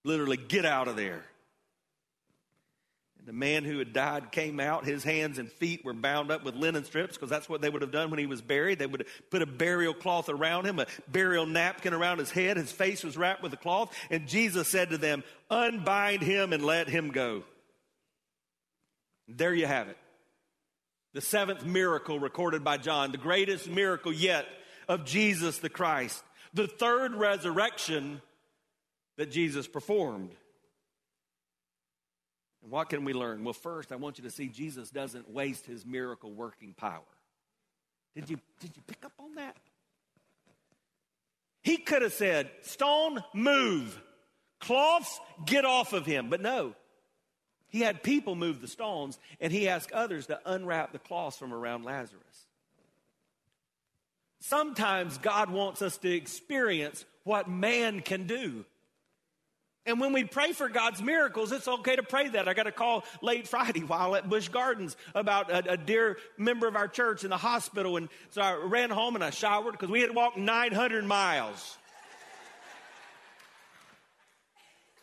Literally, 0.03 0.37
get 0.37 0.65
out 0.65 0.87
of 0.87 0.95
there. 0.95 1.23
The 3.29 3.33
man 3.33 3.63
who 3.63 3.77
had 3.77 3.93
died 3.93 4.31
came 4.31 4.59
out. 4.59 4.85
His 4.85 5.03
hands 5.03 5.37
and 5.37 5.51
feet 5.51 5.85
were 5.85 5.93
bound 5.93 6.31
up 6.31 6.43
with 6.43 6.55
linen 6.55 6.83
strips 6.83 7.15
because 7.15 7.29
that's 7.29 7.47
what 7.47 7.61
they 7.61 7.69
would 7.69 7.83
have 7.83 7.91
done 7.91 8.09
when 8.09 8.17
he 8.17 8.25
was 8.25 8.41
buried. 8.41 8.79
They 8.79 8.87
would 8.87 9.01
have 9.01 9.29
put 9.29 9.43
a 9.43 9.45
burial 9.45 9.93
cloth 9.93 10.29
around 10.29 10.65
him, 10.65 10.79
a 10.79 10.87
burial 11.07 11.45
napkin 11.45 11.93
around 11.93 12.17
his 12.17 12.31
head. 12.31 12.57
His 12.57 12.71
face 12.71 13.03
was 13.03 13.17
wrapped 13.17 13.43
with 13.43 13.53
a 13.53 13.57
cloth. 13.57 13.95
And 14.09 14.27
Jesus 14.27 14.67
said 14.67 14.89
to 14.89 14.97
them, 14.97 15.23
Unbind 15.51 16.23
him 16.23 16.53
and 16.53 16.65
let 16.65 16.89
him 16.89 17.11
go. 17.11 17.43
There 19.27 19.53
you 19.53 19.67
have 19.67 19.89
it. 19.89 19.97
The 21.13 21.21
seventh 21.21 21.63
miracle 21.63 22.19
recorded 22.19 22.63
by 22.63 22.77
John, 22.77 23.11
the 23.11 23.19
greatest 23.19 23.69
miracle 23.69 24.11
yet 24.11 24.47
of 24.87 25.05
Jesus 25.05 25.59
the 25.59 25.69
Christ. 25.69 26.23
The 26.55 26.65
third 26.65 27.13
resurrection 27.13 28.23
that 29.17 29.29
Jesus 29.29 29.67
performed. 29.67 30.31
And 32.61 32.71
what 32.71 32.89
can 32.89 33.05
we 33.05 33.13
learn? 33.13 33.43
Well, 33.43 33.53
first, 33.53 33.91
I 33.91 33.95
want 33.95 34.17
you 34.17 34.23
to 34.25 34.31
see 34.31 34.47
Jesus 34.47 34.89
doesn't 34.89 35.29
waste 35.29 35.65
his 35.65 35.85
miracle 35.85 36.31
working 36.31 36.73
power. 36.73 37.01
Did 38.15 38.29
you, 38.29 38.39
did 38.59 38.75
you 38.75 38.81
pick 38.85 39.05
up 39.05 39.13
on 39.19 39.35
that? 39.35 39.55
He 41.61 41.77
could 41.77 42.01
have 42.01 42.13
said, 42.13 42.49
Stone, 42.61 43.23
move. 43.33 44.01
Cloths, 44.59 45.19
get 45.45 45.65
off 45.65 45.93
of 45.93 46.05
him. 46.05 46.29
But 46.29 46.41
no. 46.41 46.75
He 47.69 47.81
had 47.81 48.01
people 48.01 48.35
move 48.35 48.61
the 48.61 48.67
stones, 48.67 49.19
and 49.39 49.53
he 49.53 49.69
asked 49.69 49.91
others 49.91 50.25
to 50.27 50.39
unwrap 50.45 50.91
the 50.91 50.99
cloths 50.99 51.37
from 51.37 51.53
around 51.53 51.85
Lazarus. 51.85 52.47
Sometimes 54.39 55.17
God 55.19 55.51
wants 55.51 55.81
us 55.81 55.97
to 55.97 56.11
experience 56.11 57.05
what 57.23 57.47
man 57.47 58.01
can 58.01 58.25
do. 58.25 58.65
And 59.85 59.99
when 59.99 60.13
we 60.13 60.23
pray 60.23 60.51
for 60.51 60.69
God's 60.69 61.01
miracles, 61.01 61.51
it's 61.51 61.67
okay 61.67 61.95
to 61.95 62.03
pray 62.03 62.27
that. 62.29 62.47
I 62.47 62.53
got 62.53 62.67
a 62.67 62.71
call 62.71 63.03
late 63.21 63.47
Friday 63.47 63.81
while 63.81 64.15
at 64.15 64.29
Busch 64.29 64.49
Gardens 64.49 64.95
about 65.15 65.49
a, 65.49 65.71
a, 65.71 65.77
dear 65.77 66.17
member 66.37 66.67
of 66.67 66.75
our 66.75 66.87
church 66.87 67.23
in 67.23 67.29
the 67.29 67.37
hospital. 67.37 67.97
And 67.97 68.09
so 68.31 68.41
I 68.41 68.55
ran 68.55 68.89
home 68.89 69.15
and 69.15 69.23
I 69.23 69.29
showered 69.29 69.71
because 69.71 69.89
we 69.89 70.01
had 70.01 70.13
walked 70.13 70.37
900 70.37 71.05
miles. 71.05 71.77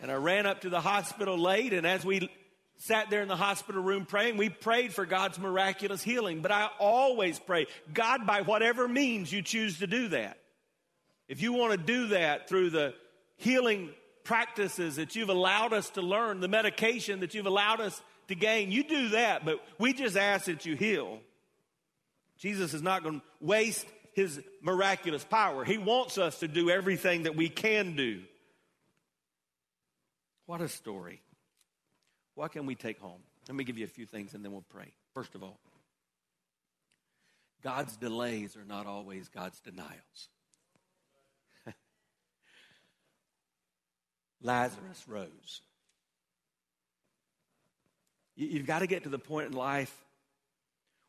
and 0.00 0.10
I 0.10 0.14
ran 0.14 0.46
up 0.46 0.60
to 0.60 0.68
the 0.68 0.80
hospital 0.80 1.38
late. 1.38 1.72
And 1.72 1.86
as 1.86 2.04
we 2.04 2.30
sat 2.76 3.08
there 3.08 3.22
in 3.22 3.28
the 3.28 3.36
hospital 3.36 3.82
room 3.82 4.04
praying, 4.04 4.36
we 4.36 4.50
prayed 4.50 4.92
for 4.92 5.06
God's 5.06 5.38
miraculous 5.38 6.02
healing. 6.02 6.42
But 6.42 6.52
I 6.52 6.68
always 6.78 7.38
pray, 7.38 7.66
God, 7.92 8.26
by 8.26 8.42
whatever 8.42 8.86
means 8.86 9.32
you 9.32 9.40
choose 9.40 9.78
to 9.78 9.86
do 9.86 10.08
that. 10.08 10.38
If 11.28 11.40
you 11.40 11.54
want 11.54 11.72
to 11.72 11.78
do 11.78 12.08
that 12.08 12.48
through 12.48 12.70
the 12.70 12.94
healing 13.36 13.90
practices 14.26 14.96
that 14.96 15.16
you've 15.16 15.30
allowed 15.30 15.72
us 15.72 15.88
to 15.90 16.02
learn, 16.02 16.40
the 16.40 16.48
medication 16.48 17.20
that 17.20 17.32
you've 17.32 17.46
allowed 17.46 17.80
us 17.80 18.02
to 18.28 18.34
gain. 18.34 18.72
You 18.72 18.84
do 18.84 19.08
that, 19.10 19.44
but 19.44 19.64
we 19.78 19.92
just 19.92 20.16
ask 20.16 20.46
that 20.46 20.66
you 20.66 20.74
heal. 20.74 21.20
Jesus 22.38 22.74
is 22.74 22.82
not 22.82 23.02
going 23.02 23.20
to 23.20 23.26
waste 23.40 23.86
his 24.12 24.42
miraculous 24.60 25.24
power. 25.24 25.64
He 25.64 25.78
wants 25.78 26.18
us 26.18 26.40
to 26.40 26.48
do 26.48 26.68
everything 26.68 27.22
that 27.22 27.36
we 27.36 27.48
can 27.48 27.96
do. 27.96 28.22
What 30.46 30.60
a 30.60 30.68
story. 30.68 31.22
What 32.34 32.52
can 32.52 32.66
we 32.66 32.74
take 32.74 32.98
home? 32.98 33.20
Let 33.48 33.56
me 33.56 33.64
give 33.64 33.78
you 33.78 33.84
a 33.84 33.88
few 33.88 34.06
things 34.06 34.34
and 34.34 34.44
then 34.44 34.52
we'll 34.52 34.64
pray. 34.68 34.92
First 35.14 35.34
of 35.34 35.42
all, 35.42 35.58
God's 37.62 37.96
delays 37.96 38.56
are 38.56 38.64
not 38.64 38.86
always 38.86 39.28
God's 39.28 39.60
denials. 39.60 40.28
Lazarus 44.42 45.04
rose. 45.08 45.60
You've 48.36 48.66
got 48.66 48.80
to 48.80 48.86
get 48.86 49.04
to 49.04 49.08
the 49.08 49.18
point 49.18 49.48
in 49.48 49.52
life 49.54 49.94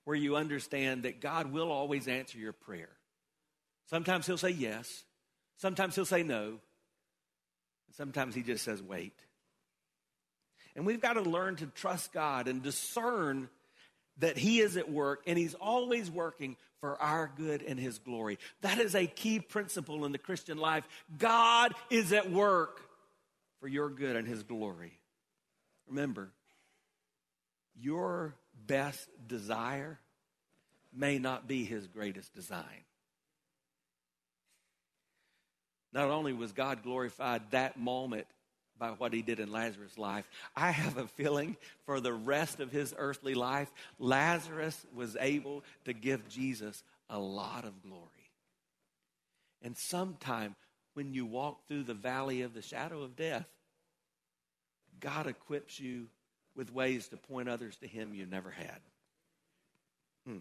where 0.05 0.15
you 0.15 0.37
understand 0.37 1.03
that 1.03 1.19
God 1.19 1.51
will 1.51 1.69
always 1.71 2.07
answer 2.07 2.37
your 2.37 2.53
prayer. 2.53 2.89
Sometimes 3.89 4.25
He'll 4.25 4.37
say 4.37 4.51
yes, 4.51 5.03
sometimes 5.57 5.95
He'll 5.95 6.05
say 6.05 6.23
no, 6.23 6.59
sometimes 7.97 8.33
He 8.33 8.43
just 8.43 8.63
says 8.63 8.81
wait. 8.81 9.13
And 10.75 10.85
we've 10.85 11.01
got 11.01 11.13
to 11.13 11.21
learn 11.21 11.57
to 11.57 11.65
trust 11.65 12.13
God 12.13 12.47
and 12.47 12.61
discern 12.61 13.49
that 14.19 14.37
He 14.37 14.59
is 14.59 14.77
at 14.77 14.89
work 14.89 15.23
and 15.27 15.37
He's 15.37 15.55
always 15.55 16.09
working 16.09 16.55
for 16.79 17.01
our 17.01 17.29
good 17.35 17.61
and 17.61 17.77
His 17.77 17.99
glory. 17.99 18.39
That 18.61 18.79
is 18.79 18.95
a 18.95 19.07
key 19.07 19.39
principle 19.39 20.05
in 20.05 20.13
the 20.13 20.17
Christian 20.17 20.57
life. 20.57 20.87
God 21.17 21.73
is 21.89 22.13
at 22.13 22.31
work 22.31 22.79
for 23.59 23.67
your 23.67 23.89
good 23.89 24.15
and 24.15 24.27
His 24.27 24.43
glory. 24.43 24.99
Remember, 25.87 26.31
your 27.79 28.35
best 28.65 29.07
desire 29.27 29.99
may 30.93 31.19
not 31.19 31.47
be 31.47 31.63
His 31.63 31.87
greatest 31.87 32.33
design. 32.33 32.85
Not 35.93 36.09
only 36.09 36.33
was 36.33 36.51
God 36.51 36.83
glorified 36.83 37.51
that 37.51 37.79
moment 37.79 38.27
by 38.77 38.89
what 38.89 39.13
he 39.13 39.21
did 39.21 39.39
in 39.39 39.51
Lazarus' 39.51 39.97
life. 39.97 40.29
I 40.55 40.71
have 40.71 40.97
a 40.97 41.07
feeling 41.07 41.57
for 41.85 41.99
the 41.99 42.13
rest 42.13 42.59
of 42.59 42.71
his 42.71 42.93
earthly 42.97 43.33
life, 43.33 43.71
Lazarus 43.99 44.85
was 44.93 45.17
able 45.19 45.63
to 45.85 45.93
give 45.93 46.27
Jesus 46.29 46.83
a 47.09 47.19
lot 47.19 47.65
of 47.65 47.81
glory. 47.81 48.03
And 49.61 49.75
sometime 49.77 50.55
when 50.97 51.13
you 51.13 51.27
walk 51.27 51.67
through 51.67 51.83
the 51.83 51.93
valley 51.93 52.41
of 52.41 52.55
the 52.55 52.61
shadow 52.63 53.03
of 53.03 53.15
death, 53.15 53.45
God 54.99 55.27
equips 55.27 55.79
you 55.79 56.07
with 56.55 56.73
ways 56.73 57.07
to 57.09 57.17
point 57.17 57.47
others 57.47 57.75
to 57.81 57.87
him 57.87 58.15
you 58.15 58.25
never 58.25 58.49
had. 58.49 58.79
Hmm. 60.25 60.37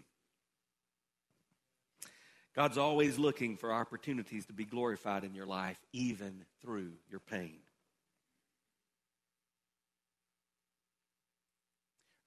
God's 2.55 2.79
always 2.79 3.19
looking 3.19 3.55
for 3.55 3.71
opportunities 3.71 4.47
to 4.47 4.53
be 4.53 4.65
glorified 4.65 5.23
in 5.23 5.35
your 5.35 5.45
life, 5.45 5.77
even 5.93 6.43
through 6.63 6.93
your 7.07 7.19
pain. 7.19 7.59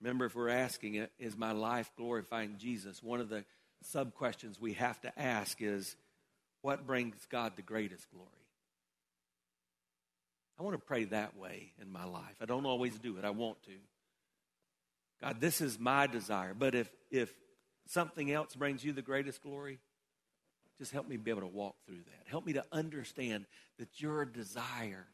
Remember, 0.00 0.26
if 0.26 0.36
we're 0.36 0.50
asking 0.50 0.94
it, 0.94 1.10
is 1.18 1.36
my 1.36 1.50
life 1.50 1.90
glorifying 1.96 2.58
Jesus? 2.58 3.02
One 3.02 3.18
of 3.18 3.28
the 3.28 3.44
sub 3.82 4.14
questions 4.14 4.60
we 4.60 4.74
have 4.74 5.00
to 5.00 5.20
ask 5.20 5.60
is, 5.60 5.96
what 6.62 6.86
brings 6.86 7.26
God 7.30 7.56
the 7.56 7.62
greatest 7.62 8.10
glory? 8.10 8.28
I 10.58 10.62
want 10.62 10.74
to 10.74 10.84
pray 10.84 11.04
that 11.04 11.36
way 11.36 11.72
in 11.80 11.90
my 11.90 12.04
life. 12.04 12.36
I 12.40 12.44
don't 12.44 12.66
always 12.66 12.98
do 12.98 13.16
it, 13.16 13.24
I 13.24 13.30
want 13.30 13.62
to. 13.62 13.72
God, 15.22 15.40
this 15.40 15.60
is 15.60 15.78
my 15.78 16.06
desire. 16.06 16.54
But 16.54 16.74
if, 16.74 16.90
if 17.10 17.32
something 17.86 18.30
else 18.30 18.54
brings 18.54 18.84
you 18.84 18.92
the 18.92 19.02
greatest 19.02 19.42
glory, 19.42 19.78
just 20.78 20.92
help 20.92 21.08
me 21.08 21.16
be 21.16 21.30
able 21.30 21.42
to 21.42 21.46
walk 21.46 21.76
through 21.86 21.96
that. 21.96 22.26
Help 22.26 22.46
me 22.46 22.54
to 22.54 22.64
understand 22.72 23.46
that 23.78 24.00
your 24.00 24.24
desire 24.24 25.06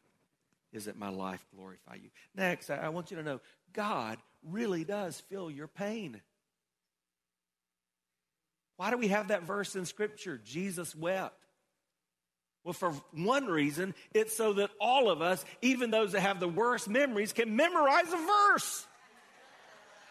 is 0.71 0.85
that 0.85 0.97
my 0.97 1.09
life 1.09 1.45
glorify 1.55 1.95
you. 1.95 2.09
Next, 2.35 2.69
I 2.69 2.89
want 2.89 3.11
you 3.11 3.17
to 3.17 3.23
know 3.23 3.41
God 3.73 4.17
really 4.43 4.83
does 4.83 5.19
feel 5.29 5.49
your 5.49 5.67
pain. 5.67 6.21
Why 8.77 8.91
do 8.91 8.97
we 8.97 9.09
have 9.09 9.29
that 9.29 9.43
verse 9.43 9.75
in 9.75 9.85
Scripture? 9.85 10.39
Jesus 10.43 10.95
wept. 10.95 11.35
Well, 12.63 12.73
for 12.73 12.91
one 13.13 13.45
reason, 13.45 13.95
it's 14.13 14.35
so 14.35 14.53
that 14.53 14.69
all 14.79 15.09
of 15.09 15.21
us, 15.21 15.43
even 15.61 15.89
those 15.89 16.11
that 16.11 16.21
have 16.21 16.39
the 16.39 16.47
worst 16.47 16.89
memories, 16.89 17.33
can 17.33 17.55
memorize 17.55 18.11
a 18.11 18.17
verse. 18.17 18.85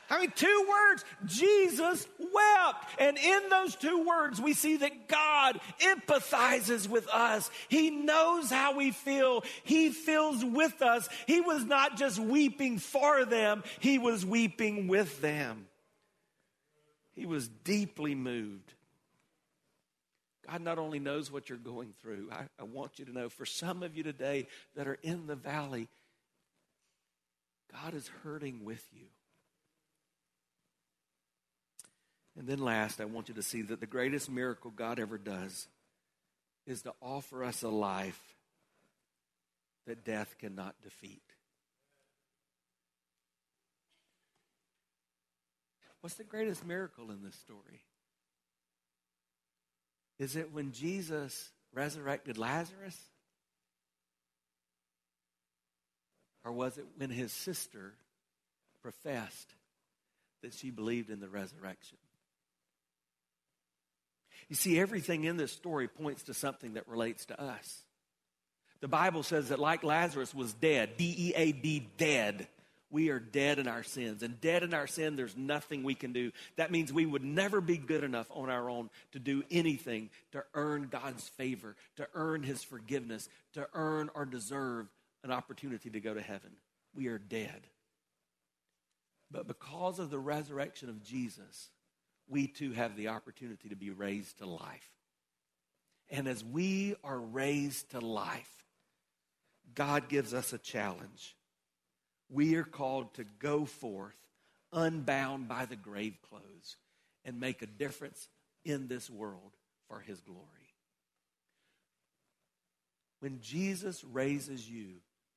I 0.09 0.21
mean, 0.21 0.33
two 0.35 0.67
words. 0.69 1.05
Jesus 1.25 2.07
wept. 2.19 2.87
And 2.99 3.19
in 3.19 3.49
those 3.51 3.77
two 3.77 4.05
words, 4.07 4.41
we 4.41 4.55
see 4.55 4.79
that 4.79 5.09
God 5.09 5.61
empathizes 5.81 6.89
with 6.89 7.09
us. 7.09 7.51
He 7.69 7.91
knows 7.91 8.51
how 8.51 8.77
we 8.77 8.93
feel. 8.93 9.45
He 9.65 9.91
feels 9.91 10.45
with 10.45 10.81
us. 10.81 11.09
He 11.27 11.41
was 11.41 11.65
not 11.65 11.97
just 11.97 12.19
weeping 12.19 12.79
for 12.79 13.25
them, 13.25 13.65
He 13.81 13.99
was 13.99 14.25
weeping 14.25 14.89
with 14.89 15.21
them. 15.21 15.67
He 17.17 17.27
was 17.27 17.49
deeply 17.49 18.15
moved. 18.15 18.75
God 20.47 20.61
not 20.61 20.79
only 20.79 21.01
knows 21.01 21.33
what 21.33 21.49
you're 21.49 21.59
going 21.59 21.95
through, 22.01 22.29
I, 22.31 22.45
I 22.61 22.65
want 22.65 22.99
you 22.99 23.07
to 23.07 23.13
know 23.13 23.29
for 23.29 23.47
some 23.47 23.83
of 23.83 23.97
you 23.97 24.05
today 24.05 24.47
that 24.77 24.87
are 24.87 24.99
in 25.03 25.27
the 25.27 25.35
valley, 25.35 25.89
God 27.73 27.95
is 27.95 28.09
hurting 28.23 28.65
with 28.65 28.85
you. 28.93 29.07
And 32.39 32.47
then 32.47 32.59
last, 32.59 33.01
I 33.01 33.07
want 33.07 33.29
you 33.29 33.35
to 33.35 33.43
see 33.43 33.63
that 33.63 33.81
the 33.81 33.87
greatest 33.87 34.31
miracle 34.31 34.71
God 34.71 35.01
ever 35.01 35.17
does 35.17 35.67
is 36.67 36.83
to 36.83 36.93
offer 37.01 37.43
us 37.43 37.63
a 37.63 37.69
life 37.69 38.21
that 39.87 40.05
death 40.05 40.37
cannot 40.39 40.75
defeat. 40.83 41.23
What's 46.07 46.15
the 46.15 46.23
greatest 46.23 46.65
miracle 46.65 47.11
in 47.11 47.25
this 47.25 47.35
story? 47.35 47.83
Is 50.21 50.37
it 50.37 50.53
when 50.53 50.71
Jesus 50.71 51.51
resurrected 51.75 52.39
Lazarus? 52.39 52.97
Or 56.45 56.53
was 56.53 56.79
it 56.79 56.87
when 56.97 57.11
his 57.11 57.33
sister 57.33 57.95
professed 58.83 59.53
that 60.45 60.55
she 60.55 60.71
believed 60.71 61.11
in 61.11 61.19
the 61.19 61.29
resurrection? 61.29 61.99
You 64.49 64.55
see, 64.55 64.79
everything 64.79 65.25
in 65.25 65.37
this 65.37 65.51
story 65.51 65.89
points 65.89 66.23
to 66.23 66.35
something 66.35 66.75
that 66.75 66.87
relates 66.87 67.27
to 67.27 67.43
us. 67.43 67.83
The 68.79 68.87
Bible 68.87 69.25
says 69.25 69.49
that, 69.49 69.59
like 69.59 69.83
Lazarus 69.83 70.33
was 70.33 70.53
dead, 70.53 70.97
D 70.97 71.17
E 71.19 71.33
A 71.35 71.51
D, 71.51 71.89
dead, 71.99 72.47
we 72.91 73.11
are 73.11 73.19
dead 73.19 73.59
in 73.59 73.67
our 73.67 73.83
sins. 73.83 74.23
And 74.23 74.41
dead 74.41 74.63
in 74.63 74.73
our 74.73 74.87
sin, 74.87 75.17
there's 75.17 75.37
nothing 75.37 75.83
we 75.83 75.95
can 75.95 76.13
do. 76.13 76.33
That 76.57 76.71
means 76.71 76.93
we 76.93 77.07
would 77.07 77.25
never 77.25 77.61
be 77.61 77.77
good 77.77 78.05
enough 78.05 78.29
on 78.31 78.49
our 78.49 78.71
own 78.71 78.91
to 79.13 79.19
do 79.19 79.43
anything 79.51 80.11
to 80.33 80.45
earn 80.55 80.89
God's 80.91 81.29
favor, 81.29 81.77
to 81.97 82.09
earn 82.15 82.43
His 82.43 82.63
forgiveness, 82.63 83.29
to 83.55 83.69
earn 83.75 84.11
or 84.15 84.25
deserve 84.25 84.87
an 85.25 85.33
opportunity 85.33 85.91
to 85.91 86.01
go 86.01 86.15
to 86.15 86.21
heaven. 86.21 86.51
We 86.95 87.09
are 87.09 87.19
dead. 87.19 87.67
But 89.31 89.49
because 89.49 89.99
of 89.99 90.11
the 90.11 90.19
resurrection 90.19 90.89
of 90.89 91.03
Jesus, 91.03 91.71
we 92.29 92.47
too 92.47 92.73
have 92.73 92.97
the 92.97 93.09
opportunity 93.09 93.69
to 93.69 93.77
be 93.77 93.91
raised 93.91 94.39
to 94.39 94.47
life. 94.47 94.91
And 96.09 96.29
as 96.29 96.45
we 96.45 96.95
are 97.03 97.19
raised 97.19 97.91
to 97.91 98.01
life, 98.01 98.65
God 99.75 100.09
gives 100.09 100.33
us 100.33 100.53
a 100.53 100.59
challenge. 100.59 101.36
We 102.31 102.57
are 102.57 102.65
called 102.65 103.15
to 103.15 103.25
go 103.39 103.65
forth 103.65 104.17
unbound 104.73 105.49
by 105.49 105.67
the 105.67 105.77
grave 105.77 106.19
clothes 106.29 106.77
and 107.25 107.41
make 107.41 107.63
a 107.63 107.67
difference 107.67 108.29
in 108.65 108.89
this 108.89 109.09
world 109.09 109.53
for 109.89 110.01
his 110.01 110.21
glory. 110.21 110.43
When 113.21 113.41
Jesus 113.41 114.05
raises 114.05 114.69
you 114.69 114.87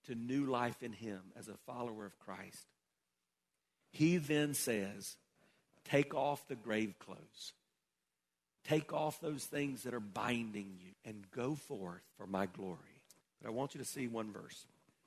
to 0.08 0.16
new 0.16 0.46
life 0.46 0.84
in 0.84 0.92
him 0.92 1.22
as 1.38 1.48
a 1.48 1.58
follower 1.66 2.06
of 2.06 2.20
Christ, 2.20 2.66
he 3.92 4.18
then 4.18 4.54
says, 4.54 5.16
Take 5.86 6.14
off 6.14 6.48
the 6.48 6.56
grave 6.56 6.96
clothes. 7.00 7.54
Take 8.68 8.94
off 8.94 9.22
those 9.22 9.46
things 9.46 9.84
that 9.84 9.94
are 9.94 10.00
binding 10.00 10.76
you 10.80 10.92
and 11.06 11.26
go 11.32 11.56
forth 11.56 12.04
for 12.18 12.28
my 12.28 12.46
glory. 12.46 12.78
But 13.42 13.48
I 13.48 13.52
want 13.52 13.74
you 13.74 13.80
to 13.80 13.86
see 13.86 14.08
one 14.08 14.32
verse. 14.32 14.66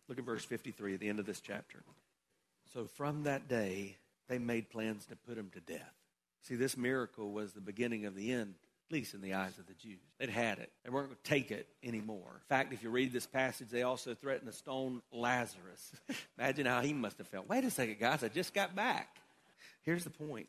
Look 0.09 0.19
at 0.19 0.25
verse 0.25 0.45
53 0.45 0.95
at 0.95 1.01
the 1.01 1.09
end 1.09 1.19
of 1.19 1.27
this 1.27 1.41
chapter. 1.41 1.83
So 2.73 2.87
from 2.87 3.25
that 3.25 3.49
day, 3.49 3.97
they 4.29 4.39
made 4.39 4.71
plans 4.71 5.07
to 5.07 5.17
put 5.17 5.39
him 5.39 5.51
to 5.55 5.61
death. 5.61 5.93
See, 6.43 6.57
this 6.57 6.77
miracle 6.77 7.33
was 7.33 7.53
the 7.53 7.61
beginning 7.61 8.07
of 8.07 8.15
the 8.15 8.33
end, 8.33 8.55
at 8.89 8.93
least 8.93 9.15
in 9.15 9.21
the 9.21 9.35
eyes 9.35 9.59
of 9.59 9.67
the 9.67 9.75
Jews. 9.75 10.01
They'd 10.19 10.31
had 10.31 10.59
it. 10.59 10.73
They 10.85 10.91
weren't 10.91 11.09
going 11.09 11.19
to 11.23 11.31
take 11.31 11.51
it 11.51 11.69
anymore. 11.85 12.33
In 12.35 12.49
fact, 12.49 12.73
if 12.73 12.83
you 12.83 12.91
read 12.91 13.13
this 13.13 13.27
passage, 13.27 13.69
they 13.69 13.83
also 13.83 14.15
threatened 14.15 14.51
to 14.51 14.57
stone 14.57 15.03
Lazarus. 15.13 15.93
Imagine 16.39 16.67
how 16.67 16.81
he 16.81 16.93
must 16.93 17.19
have 17.19 17.29
felt. 17.29 17.49
Wait 17.49 17.65
a 17.65 17.71
second, 17.71 17.99
guys, 18.01 18.25
I 18.25 18.29
just 18.29 18.55
got 18.55 18.75
back. 18.75 19.17
Here's 19.83 20.05
the 20.05 20.11
point 20.11 20.49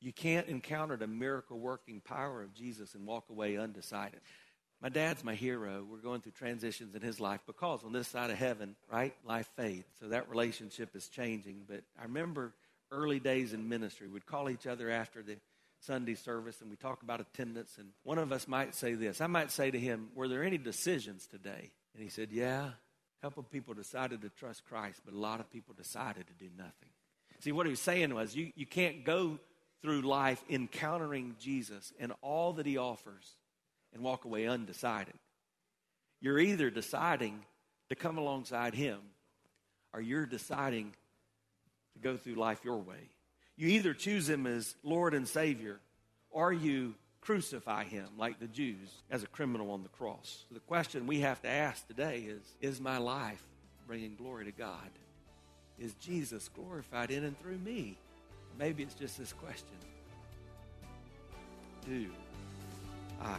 you 0.00 0.12
can't 0.12 0.46
encounter 0.46 0.96
the 0.96 1.06
miracle 1.06 1.58
working 1.58 2.00
power 2.00 2.42
of 2.42 2.54
Jesus 2.54 2.94
and 2.94 3.06
walk 3.06 3.30
away 3.30 3.56
undecided. 3.56 4.20
My 4.80 4.88
dad's 4.88 5.24
my 5.24 5.34
hero. 5.34 5.84
We're 5.90 5.98
going 5.98 6.20
through 6.20 6.32
transitions 6.32 6.94
in 6.94 7.02
his 7.02 7.18
life 7.18 7.40
because 7.46 7.82
on 7.82 7.92
this 7.92 8.06
side 8.06 8.30
of 8.30 8.38
heaven, 8.38 8.76
right, 8.90 9.12
life 9.24 9.50
fades. 9.56 9.88
So 9.98 10.08
that 10.08 10.28
relationship 10.30 10.94
is 10.94 11.08
changing. 11.08 11.64
But 11.68 11.82
I 11.98 12.04
remember 12.04 12.54
early 12.92 13.18
days 13.18 13.52
in 13.52 13.68
ministry, 13.68 14.06
we'd 14.06 14.26
call 14.26 14.48
each 14.48 14.66
other 14.68 14.88
after 14.88 15.22
the 15.22 15.36
Sunday 15.80 16.14
service 16.14 16.60
and 16.60 16.70
we 16.70 16.76
talk 16.76 17.02
about 17.02 17.20
attendance. 17.20 17.76
And 17.78 17.88
one 18.04 18.18
of 18.18 18.30
us 18.30 18.46
might 18.46 18.74
say 18.74 18.94
this 18.94 19.20
I 19.20 19.26
might 19.26 19.50
say 19.50 19.70
to 19.70 19.78
him, 19.78 20.10
Were 20.14 20.28
there 20.28 20.44
any 20.44 20.58
decisions 20.58 21.26
today? 21.26 21.72
And 21.94 22.02
he 22.02 22.08
said, 22.08 22.28
Yeah. 22.30 22.70
A 23.20 23.26
couple 23.26 23.40
of 23.40 23.50
people 23.50 23.74
decided 23.74 24.22
to 24.22 24.28
trust 24.28 24.64
Christ, 24.64 25.00
but 25.04 25.12
a 25.12 25.18
lot 25.18 25.40
of 25.40 25.50
people 25.50 25.74
decided 25.74 26.28
to 26.28 26.32
do 26.34 26.48
nothing. 26.56 26.88
See, 27.40 27.50
what 27.50 27.66
he 27.66 27.70
was 27.70 27.80
saying 27.80 28.14
was, 28.14 28.36
you, 28.36 28.52
you 28.54 28.64
can't 28.64 29.04
go 29.04 29.40
through 29.82 30.02
life 30.02 30.44
encountering 30.48 31.34
Jesus 31.40 31.92
and 31.98 32.12
all 32.22 32.52
that 32.54 32.66
he 32.66 32.76
offers 32.76 33.34
and 33.92 34.02
walk 34.02 34.24
away 34.24 34.46
undecided. 34.46 35.14
You're 36.20 36.38
either 36.38 36.70
deciding 36.70 37.40
to 37.88 37.94
come 37.94 38.18
alongside 38.18 38.74
him 38.74 38.98
or 39.92 40.00
you're 40.00 40.26
deciding 40.26 40.92
to 41.94 41.98
go 42.00 42.16
through 42.16 42.34
life 42.34 42.64
your 42.64 42.78
way. 42.78 43.10
You 43.56 43.68
either 43.68 43.94
choose 43.94 44.28
him 44.28 44.46
as 44.46 44.74
Lord 44.82 45.14
and 45.14 45.26
Savior 45.26 45.80
or 46.30 46.52
you 46.52 46.94
crucify 47.20 47.84
him 47.84 48.06
like 48.16 48.38
the 48.38 48.46
Jews 48.46 49.02
as 49.10 49.22
a 49.22 49.26
criminal 49.26 49.70
on 49.70 49.82
the 49.82 49.88
cross. 49.88 50.44
The 50.50 50.60
question 50.60 51.06
we 51.06 51.20
have 51.20 51.42
to 51.42 51.48
ask 51.48 51.86
today 51.86 52.20
is 52.20 52.42
Is 52.60 52.80
my 52.80 52.98
life 52.98 53.42
bringing 53.86 54.14
glory 54.14 54.44
to 54.44 54.52
God? 54.52 54.90
Is 55.78 55.94
Jesus 55.94 56.48
glorified 56.48 57.10
in 57.10 57.24
and 57.24 57.38
through 57.40 57.58
me? 57.58 57.96
Maybe 58.58 58.82
it's 58.82 58.94
just 58.94 59.18
this 59.18 59.32
question 59.32 59.76
Do 61.86 62.06
I? 63.22 63.38